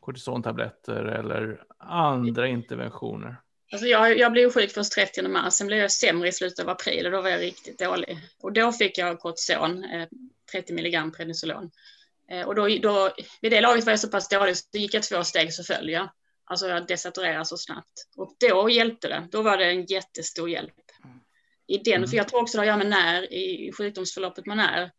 kortisontabletter 0.07 1.05
eller 1.05 1.63
andra 1.77 2.47
interventioner? 2.47 3.35
Alltså 3.71 3.87
jag, 3.87 4.17
jag 4.17 4.31
blev 4.31 4.51
sjuk 4.51 4.71
först 4.71 4.91
30 4.91 5.27
mars, 5.27 5.53
sen 5.53 5.67
blev 5.67 5.79
jag 5.79 5.91
sämre 5.91 6.27
i 6.27 6.31
slutet 6.31 6.59
av 6.59 6.69
april 6.69 7.05
och 7.05 7.11
då 7.11 7.21
var 7.21 7.29
jag 7.29 7.41
riktigt 7.41 7.79
dålig. 7.79 8.17
Och 8.41 8.53
då 8.53 8.71
fick 8.71 8.97
jag 8.97 9.19
kortison, 9.19 9.83
eh, 9.83 10.07
30 10.51 10.73
milligram 10.73 11.11
prednisolon. 11.11 11.71
Eh, 12.31 12.47
och 12.47 12.55
då, 12.55 12.67
då, 12.67 13.11
vid 13.41 13.51
det 13.51 13.61
laget 13.61 13.85
var 13.85 13.91
jag 13.91 13.99
så 13.99 14.09
pass 14.09 14.29
dålig 14.29 14.57
så 14.57 14.77
gick 14.77 14.93
jag 14.93 15.03
två 15.03 15.23
steg 15.23 15.53
så 15.53 15.63
föll 15.63 15.89
jag. 15.89 16.09
Alltså 16.45 16.67
jag 16.67 16.87
desaturerade 16.87 17.45
så 17.45 17.57
snabbt. 17.57 18.07
Och 18.17 18.35
då 18.39 18.69
hjälpte 18.69 19.07
det. 19.07 19.27
Då 19.31 19.41
var 19.41 19.57
det 19.57 19.65
en 19.65 19.85
jättestor 19.85 20.49
hjälp. 20.49 20.73
I 21.67 21.77
den, 21.77 21.93
mm. 21.93 22.09
för 22.09 22.17
jag 22.17 22.27
tror 22.27 22.41
också 22.41 22.57
det 22.57 22.59
har 22.59 22.63
att 22.63 22.67
göra 22.67 22.89
med 22.89 23.03
när 23.03 23.33
i 23.33 23.71
sjukdomsförloppet 23.77 24.45
man 24.45 24.59
är. 24.59 24.91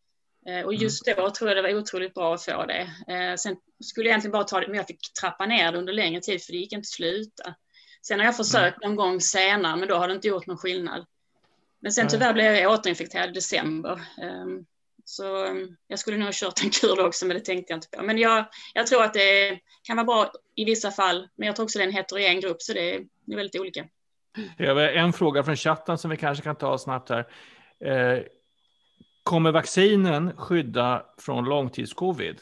Eh, 0.49 0.65
och 0.65 0.73
just 0.73 1.07
mm. 1.07 1.23
då 1.23 1.29
tror 1.29 1.49
jag 1.49 1.57
det 1.57 1.61
var 1.61 1.79
otroligt 1.79 2.13
bra 2.13 2.33
att 2.33 2.45
få 2.45 2.65
det. 2.65 2.81
Eh, 3.13 3.35
sen 3.35 3.55
skulle 3.83 4.07
jag 4.07 4.11
egentligen 4.11 4.31
bara 4.31 4.43
ta 4.43 4.59
det, 4.59 4.67
men 4.67 4.77
jag 4.77 4.87
fick 4.87 5.13
trappa 5.21 5.45
ner 5.45 5.71
det 5.71 5.77
under 5.77 5.93
längre 5.93 6.21
tid 6.21 6.43
för 6.43 6.51
det 6.51 6.57
gick 6.57 6.73
inte 6.73 6.85
att 6.85 6.85
sluta. 6.85 7.55
Sen 8.07 8.19
har 8.19 8.25
jag 8.25 8.37
försökt 8.37 8.83
någon 8.83 8.95
gång 8.95 9.21
senare, 9.21 9.75
men 9.75 9.87
då 9.87 9.95
har 9.95 10.07
det 10.07 10.13
inte 10.13 10.27
gjort 10.27 10.47
någon 10.47 10.57
skillnad. 10.57 11.05
Men 11.81 11.91
sen 11.91 12.07
tyvärr 12.07 12.33
blev 12.33 12.55
jag 12.55 12.71
återinfekterad 12.71 13.29
i 13.29 13.33
december. 13.33 14.01
Ehm, 14.21 14.65
så 15.05 15.45
ehm, 15.45 15.75
jag 15.87 15.99
skulle 15.99 16.17
nog 16.17 16.25
ha 16.25 16.33
kört 16.33 16.63
en 16.63 16.69
kur 16.69 17.05
också, 17.05 17.25
men 17.25 17.37
det 17.37 17.45
tänkte 17.45 17.73
jag 17.73 17.77
inte 17.77 17.89
på. 17.97 18.03
Men 18.03 18.17
jag, 18.17 18.45
jag 18.73 18.87
tror 18.87 19.03
att 19.03 19.13
det 19.13 19.59
kan 19.83 19.95
vara 19.97 20.05
bra 20.05 20.31
i 20.55 20.65
vissa 20.65 20.91
fall, 20.91 21.27
men 21.35 21.47
jag 21.47 21.55
tror 21.55 21.63
också 21.63 21.79
det 21.79 21.83
är 21.83 21.87
en 21.87 21.93
heterogen 21.93 22.39
grupp, 22.39 22.61
så 22.61 22.73
det 22.73 22.95
är, 22.95 22.99
det 23.25 23.33
är 23.33 23.37
väldigt 23.37 23.61
olika. 23.61 23.85
Jag 24.57 24.75
har 24.75 24.81
en 24.81 25.13
fråga 25.13 25.43
från 25.43 25.55
chatten 25.55 25.97
som 25.97 26.11
vi 26.11 26.17
kanske 26.17 26.43
kan 26.43 26.55
ta 26.55 26.77
snabbt 26.77 27.09
här. 27.09 27.25
Kommer 29.29 29.51
vaccinen 29.51 30.31
skydda 30.37 31.03
från 31.17 31.45
långtidscovid? 31.45 32.35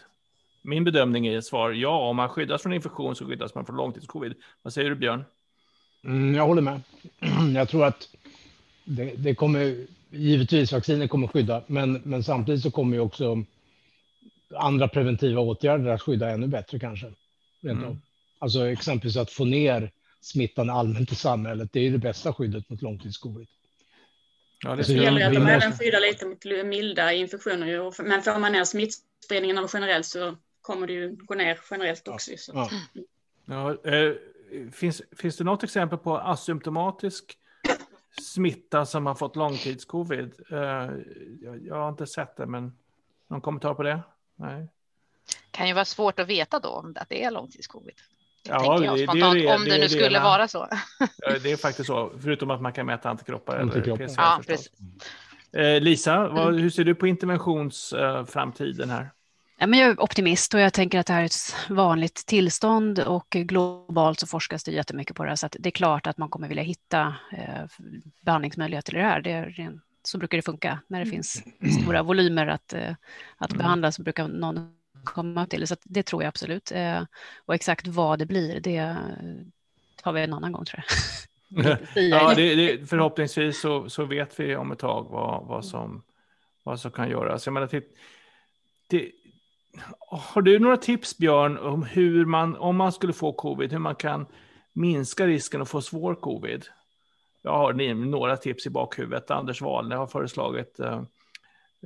Min 0.62 0.84
bedömning 0.84 1.28
är 1.28 1.42
svar 1.42 1.72
ja. 1.72 2.10
Om 2.10 2.16
man 2.16 2.30
skyddas 2.30 2.62
från 2.62 2.74
infektion 2.74 3.16
så 3.16 3.26
skyddas 3.26 3.56
man 3.56 3.66
från 3.66 3.76
långtidscovid. 3.76 4.34
Vad 4.62 4.74
säger 4.74 4.90
du 4.90 4.96
Björn? 4.96 5.26
Mm, 6.04 6.36
jag 6.36 6.48
håller 6.48 6.62
med. 6.62 6.82
Jag 7.56 7.70
tror 7.70 7.86
att 7.86 8.10
det, 8.84 9.14
det 9.18 9.36
kommer 9.36 9.86
givetvis 10.10 10.74
vacciner 10.74 11.08
kommer 11.08 11.28
skydda, 11.28 11.62
men, 11.68 12.02
men 12.04 12.24
samtidigt 12.24 12.64
så 12.64 12.72
kommer 12.72 12.96
ju 12.96 13.02
också 13.02 13.44
andra 14.56 14.88
preventiva 14.88 15.42
åtgärder 15.42 15.92
att 15.92 16.02
skydda 16.02 16.30
ännu 16.30 16.48
bättre 16.48 16.80
kanske. 16.80 17.12
Mm. 17.64 17.98
Alltså 18.40 18.68
exempelvis 18.68 19.18
att 19.18 19.32
få 19.32 19.46
ner 19.46 19.92
smittan 20.22 20.70
allmänt 20.70 21.12
i 21.12 21.16
samhället, 21.16 21.70
det 21.74 21.88
är 21.88 21.92
det 21.92 21.98
bästa 21.98 22.34
skyddet 22.34 22.70
mot 22.70 22.82
långtidscovid. 22.82 23.48
Ja, 24.64 24.70
det, 24.70 24.78
alltså, 24.78 24.94
det 24.94 25.00
gäller 25.00 25.28
att 25.28 25.34
de 25.34 25.48
även 25.48 25.78
skyddar 25.78 26.00
lite 26.00 26.26
mot 26.26 26.46
milda 26.66 27.14
infektioner, 27.14 28.04
men 28.04 28.22
får 28.22 28.40
man 28.40 28.52
ner 28.52 28.64
smittspridningen 28.64 29.68
generellt 29.74 30.06
så 30.06 30.38
kommer 30.62 30.88
det 30.88 30.94
ju 30.94 31.16
gå 31.16 31.36
ner 31.36 31.60
generellt 31.72 32.08
också. 32.08 32.32
Ja. 32.54 32.70
Ja. 32.94 33.78
ja 33.84 33.92
eh, 33.92 34.14
finns, 34.72 35.02
finns 35.18 35.38
det 35.38 35.44
något 35.44 35.64
exempel 35.64 35.98
på 35.98 36.18
asymptomatisk 36.18 37.38
smitta 38.22 38.86
som 38.86 39.06
har 39.06 39.16
fått 39.16 39.36
långtidscovid. 39.36 40.34
Uh, 40.52 40.60
jag, 41.42 41.66
jag, 41.66 41.76
har 41.76 41.90
inte 41.90 42.08
sett 42.08 42.38
det, 42.38 42.46
men 42.46 42.78
någon 43.28 43.42
kommentar 43.42 43.74
på 43.74 43.84
det? 43.84 44.00
Nej. 44.36 44.68
Kan 45.52 45.68
ju 45.68 45.74
vara 45.74 45.86
svårt 45.86 46.20
att 46.20 46.28
veta 46.28 46.60
då 46.60 46.94
att 46.96 47.10
det 47.10 47.24
är 47.24 47.32
långtidscovid. 47.32 47.96
Ja, 48.48 48.80
det, 48.80 49.06
det, 49.06 49.06
det, 49.06 49.56
om 49.56 49.64
det, 49.66 49.78
nu 49.78 49.90
skulle 49.90 50.20
vara 50.20 50.48
så. 50.48 50.68
det 51.44 51.52
är 51.52 51.58
faktiskt 51.58 51.88
så, 51.88 52.12
förutom 52.22 52.52
att 52.52 52.62
man 52.62 52.74
kan 52.74 52.86
mäta 52.86 53.10
antikroppar. 53.10 53.58
antikroppar. 53.58 54.04
Eller 54.04 54.08
PCR, 54.08 54.22
ja, 54.22 54.42
precis. 54.48 54.72
Eh, 55.54 55.82
Lisa, 55.82 56.28
vad, 56.28 56.48
mm. 56.48 56.62
hur 56.62 56.70
ser 56.70 56.84
du 56.84 56.96
på 56.96 57.08
interventionsframtiden 57.08 58.90
här? 58.90 59.10
Ja, 59.60 59.68
men 59.68 59.80
jag 59.80 59.90
är 59.90 60.04
optimist 60.04 60.54
och 60.54 60.60
jag 60.60 60.74
tänker 60.74 61.00
att 61.00 61.06
det 61.06 61.14
här 61.14 61.22
är 61.22 61.26
ett 61.26 61.56
vanligt 61.70 62.26
tillstånd 62.26 63.00
och 63.00 63.30
globalt 63.30 64.20
så 64.20 64.28
forskas 64.28 64.64
det 64.64 64.72
jättemycket 64.72 65.16
på 65.16 65.24
det 65.24 65.30
här 65.30 65.36
så 65.36 65.46
att 65.46 65.56
det 65.60 65.70
är 65.70 65.72
klart 65.72 66.08
att 66.08 66.18
man 66.18 66.30
kommer 66.30 66.48
vilja 66.48 66.64
hitta 66.64 67.16
eh, 67.32 67.86
behandlingsmöjligheter 68.22 68.96
i 68.96 68.98
det 68.98 69.04
här. 69.04 69.22
Det 69.22 69.32
är, 69.32 69.80
så 70.04 70.18
brukar 70.18 70.38
det 70.38 70.42
funka 70.42 70.80
när 70.88 71.00
det 71.00 71.06
mm. 71.06 71.12
finns 71.12 71.44
stora 71.82 72.04
volymer 72.04 72.48
att, 72.48 72.74
eh, 72.74 72.96
att 73.38 73.52
mm. 73.52 73.58
behandla 73.58 73.92
så 73.92 74.04
brukar 74.04 74.28
någon 74.28 74.77
komma 75.14 75.46
till. 75.46 75.68
Så 75.68 75.76
det 75.84 76.04
tror 76.04 76.24
jag 76.24 76.30
absolut. 76.30 76.72
Eh, 76.72 77.04
och 77.46 77.56
exakt 77.56 77.88
vad 77.88 78.20
det 78.20 78.26
blir, 78.26 78.60
det 78.60 78.98
tar 80.04 80.14
vi 80.14 80.22
en 80.22 80.34
annan 80.34 80.52
gång 80.52 80.66
tror 80.66 80.84
jag. 80.88 80.98
ja, 81.96 82.34
det, 82.36 82.56
det, 82.56 82.90
förhoppningsvis 82.90 83.62
så, 83.62 83.90
så 83.90 84.06
vet 84.06 84.40
vi 84.40 84.56
om 84.56 84.72
ett 84.72 84.80
tag 84.80 85.08
vad, 85.10 85.48
vad, 85.48 85.66
som, 85.66 86.04
vad 86.64 86.80
som 86.80 86.92
kan 86.92 87.10
göras. 87.10 87.46
Jag 87.46 87.54
menar, 87.54 87.82
det, 88.90 89.12
har 90.00 90.42
du 90.42 90.60
några 90.60 90.78
tips, 90.78 91.18
Björn, 91.18 91.58
om 91.58 91.84
hur 91.84 92.26
man, 92.26 92.56
om 92.56 92.76
man 92.76 92.92
skulle 92.92 93.14
få 93.14 93.34
covid, 93.34 93.72
hur 93.72 93.80
man 93.80 93.96
kan 93.96 94.26
minska 94.74 95.28
risken 95.28 95.62
att 95.62 95.70
få 95.70 95.82
svår 95.82 96.16
covid? 96.16 96.66
Jag 97.42 97.58
har 97.58 97.74
några 97.94 98.38
tips 98.38 98.66
i 98.66 98.70
bakhuvudet. 98.70 99.32
Anders 99.32 99.62
Wahlne 99.62 99.96
har 99.96 100.08
föreslagit 100.08 100.80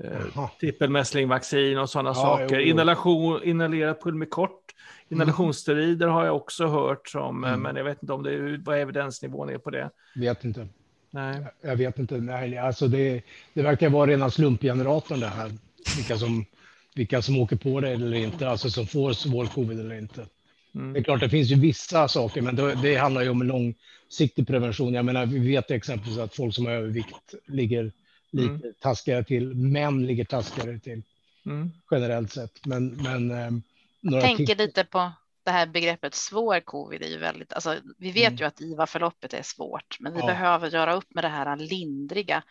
eh, 0.03 0.49
trippelmässlingvaccin 0.59 1.77
och 1.77 1.89
sådana 1.89 2.09
ja, 2.09 2.13
saker. 2.13 2.55
Jo, 2.55 2.61
jo. 2.61 2.69
Inhalation, 2.69 3.43
inhalerat 3.43 4.03
pulmikort, 4.03 4.71
inhalationssteroider 5.09 6.07
har 6.07 6.25
jag 6.25 6.35
också 6.35 6.67
hört 6.67 7.09
som, 7.09 7.43
eh, 7.43 7.49
mm. 7.49 7.61
men 7.61 7.75
jag 7.75 7.83
vet 7.83 8.03
inte 8.03 8.13
om 8.13 8.23
det 8.23 8.33
är, 8.33 8.61
vad 8.65 8.79
evidensnivån 8.79 9.49
är 9.49 9.57
på 9.57 9.69
det. 9.69 9.89
Vet 10.15 10.43
inte. 10.43 10.67
Nej. 11.11 11.45
Jag 11.61 11.75
vet 11.75 11.99
inte. 11.99 12.17
Nej, 12.17 12.57
alltså 12.57 12.87
det, 12.87 13.21
det 13.53 13.61
verkar 13.61 13.89
vara 13.89 14.11
rena 14.11 14.29
slumpgeneratorn 14.29 15.19
det 15.19 15.27
här. 15.27 15.51
Vilka 15.97 16.17
som 16.17 16.45
vilka 16.95 17.21
som 17.21 17.37
åker 17.37 17.55
på 17.55 17.79
det 17.79 17.89
eller 17.89 18.13
inte, 18.13 18.49
alltså 18.49 18.69
som 18.69 18.87
får 18.87 19.13
svår 19.13 19.45
covid 19.45 19.79
eller 19.79 19.97
inte. 19.97 20.25
Mm. 20.75 20.93
Det 20.93 20.99
är 20.99 21.03
klart, 21.03 21.19
det 21.19 21.29
finns 21.29 21.51
ju 21.51 21.55
vissa 21.55 22.07
saker, 22.07 22.41
men 22.41 22.55
det, 22.55 22.75
det 22.81 22.95
handlar 22.95 23.21
ju 23.21 23.29
om 23.29 23.41
en 23.41 23.47
långsiktig 23.47 24.47
prevention. 24.47 24.93
Jag 24.93 25.05
menar, 25.05 25.25
vi 25.25 25.39
vet 25.39 25.71
exempelvis 25.71 26.17
att 26.19 26.35
folk 26.35 26.55
som 26.55 26.65
har 26.65 26.73
övervikt 26.73 27.33
ligger 27.47 27.91
lite 28.31 28.49
mm. 28.49 28.73
taskigare 28.79 29.23
till. 29.23 29.55
Män 29.55 30.05
ligger 30.05 30.25
taskigare 30.25 30.79
till 30.79 31.03
mm. 31.45 31.71
generellt 31.91 32.31
sett. 32.31 32.65
Men, 32.65 32.87
men, 32.87 33.31
eh, 33.31 33.51
Jag 34.01 34.21
tänker 34.21 34.55
lite 34.55 34.83
på 34.83 35.11
det 35.43 35.51
här 35.51 35.67
begreppet 35.67 36.15
svår 36.15 36.59
covid 36.59 37.01
är 37.01 37.07
ju 37.07 37.17
väldigt, 37.17 37.53
alltså 37.53 37.75
vi 37.97 38.11
vet 38.11 38.27
mm. 38.27 38.37
ju 38.37 38.45
att 38.45 38.61
IVA-förloppet 38.61 39.33
är 39.33 39.41
svårt, 39.41 39.97
men 39.99 40.13
vi 40.13 40.19
ja. 40.19 40.25
behöver 40.25 40.69
göra 40.69 40.93
upp 40.93 41.13
med 41.13 41.23
det 41.23 41.27
här 41.27 41.55
lindriga 41.55 42.35
mm. 42.35 42.45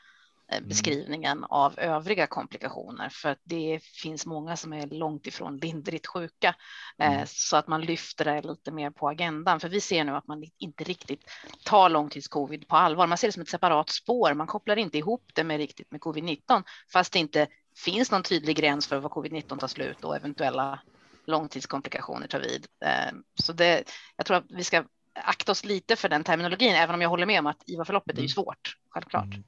Beskrivningen 0.62 1.44
av 1.44 1.78
övriga 1.78 2.26
komplikationer 2.26 3.08
för 3.08 3.28
att 3.28 3.40
det 3.44 3.80
finns 3.82 4.26
många 4.26 4.56
som 4.56 4.72
är 4.72 4.86
långt 4.86 5.26
ifrån 5.26 5.56
lindrigt 5.56 6.06
sjuka 6.06 6.54
eh, 6.98 7.12
mm. 7.12 7.26
så 7.26 7.56
att 7.56 7.68
man 7.68 7.80
lyfter 7.80 8.24
det 8.24 8.42
lite 8.42 8.70
mer 8.70 8.90
på 8.90 9.08
agendan. 9.08 9.60
För 9.60 9.68
vi 9.68 9.80
ser 9.80 10.04
nu 10.04 10.16
att 10.16 10.26
man 10.26 10.44
inte 10.58 10.84
riktigt 10.84 11.24
tar 11.64 11.88
långtidscovid 11.88 12.68
på 12.68 12.76
allvar. 12.76 13.06
Man 13.06 13.18
ser 13.18 13.28
det 13.28 13.32
som 13.32 13.42
ett 13.42 13.48
separat 13.48 13.90
spår. 13.90 14.34
Man 14.34 14.46
kopplar 14.46 14.76
inte 14.76 14.98
ihop 14.98 15.30
det 15.34 15.44
med 15.44 15.56
riktigt 15.56 15.90
med 15.90 16.00
covid-19 16.00 16.62
fast 16.92 17.12
det 17.12 17.18
inte 17.18 17.46
finns 17.76 18.10
någon 18.10 18.22
tydlig 18.22 18.56
gräns 18.56 18.86
för 18.86 18.98
vad 18.98 19.12
covid-19 19.12 19.58
tar 19.58 19.68
slut 19.68 20.04
och 20.04 20.16
eventuella 20.16 20.80
långtidskomplikationer 21.26 22.26
tar 22.26 22.40
vid. 22.40 22.66
Eh, 22.84 23.12
så 23.34 23.52
det, 23.52 23.84
jag 24.16 24.26
tror 24.26 24.36
att 24.36 24.46
vi 24.48 24.64
ska 24.64 24.84
akta 25.14 25.52
oss 25.52 25.64
lite 25.64 25.96
för 25.96 26.08
den 26.08 26.24
terminologin, 26.24 26.74
även 26.74 26.94
om 26.94 27.00
jag 27.00 27.08
håller 27.08 27.26
med 27.26 27.38
om 27.38 27.46
att 27.46 27.62
IVA-förloppet 27.66 28.16
är 28.16 28.20
ju 28.20 28.24
mm. 28.24 28.28
svårt, 28.28 28.76
självklart. 28.90 29.24
Mm. 29.24 29.44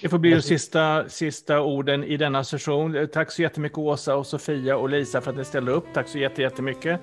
Det 0.00 0.08
får 0.08 0.18
bli 0.18 0.30
de 0.30 0.42
sista, 0.42 1.08
sista 1.08 1.60
orden 1.60 2.04
i 2.04 2.16
denna 2.16 2.44
session. 2.44 3.08
Tack 3.12 3.30
så 3.30 3.42
jättemycket 3.42 3.78
Åsa 3.78 4.16
och 4.16 4.26
Sofia 4.26 4.76
och 4.76 4.88
Lisa 4.88 5.20
för 5.20 5.30
att 5.30 5.36
ni 5.36 5.44
ställde 5.44 5.72
upp. 5.72 5.84
Tack 5.94 6.08
så 6.08 6.18
jättemycket. 6.18 7.00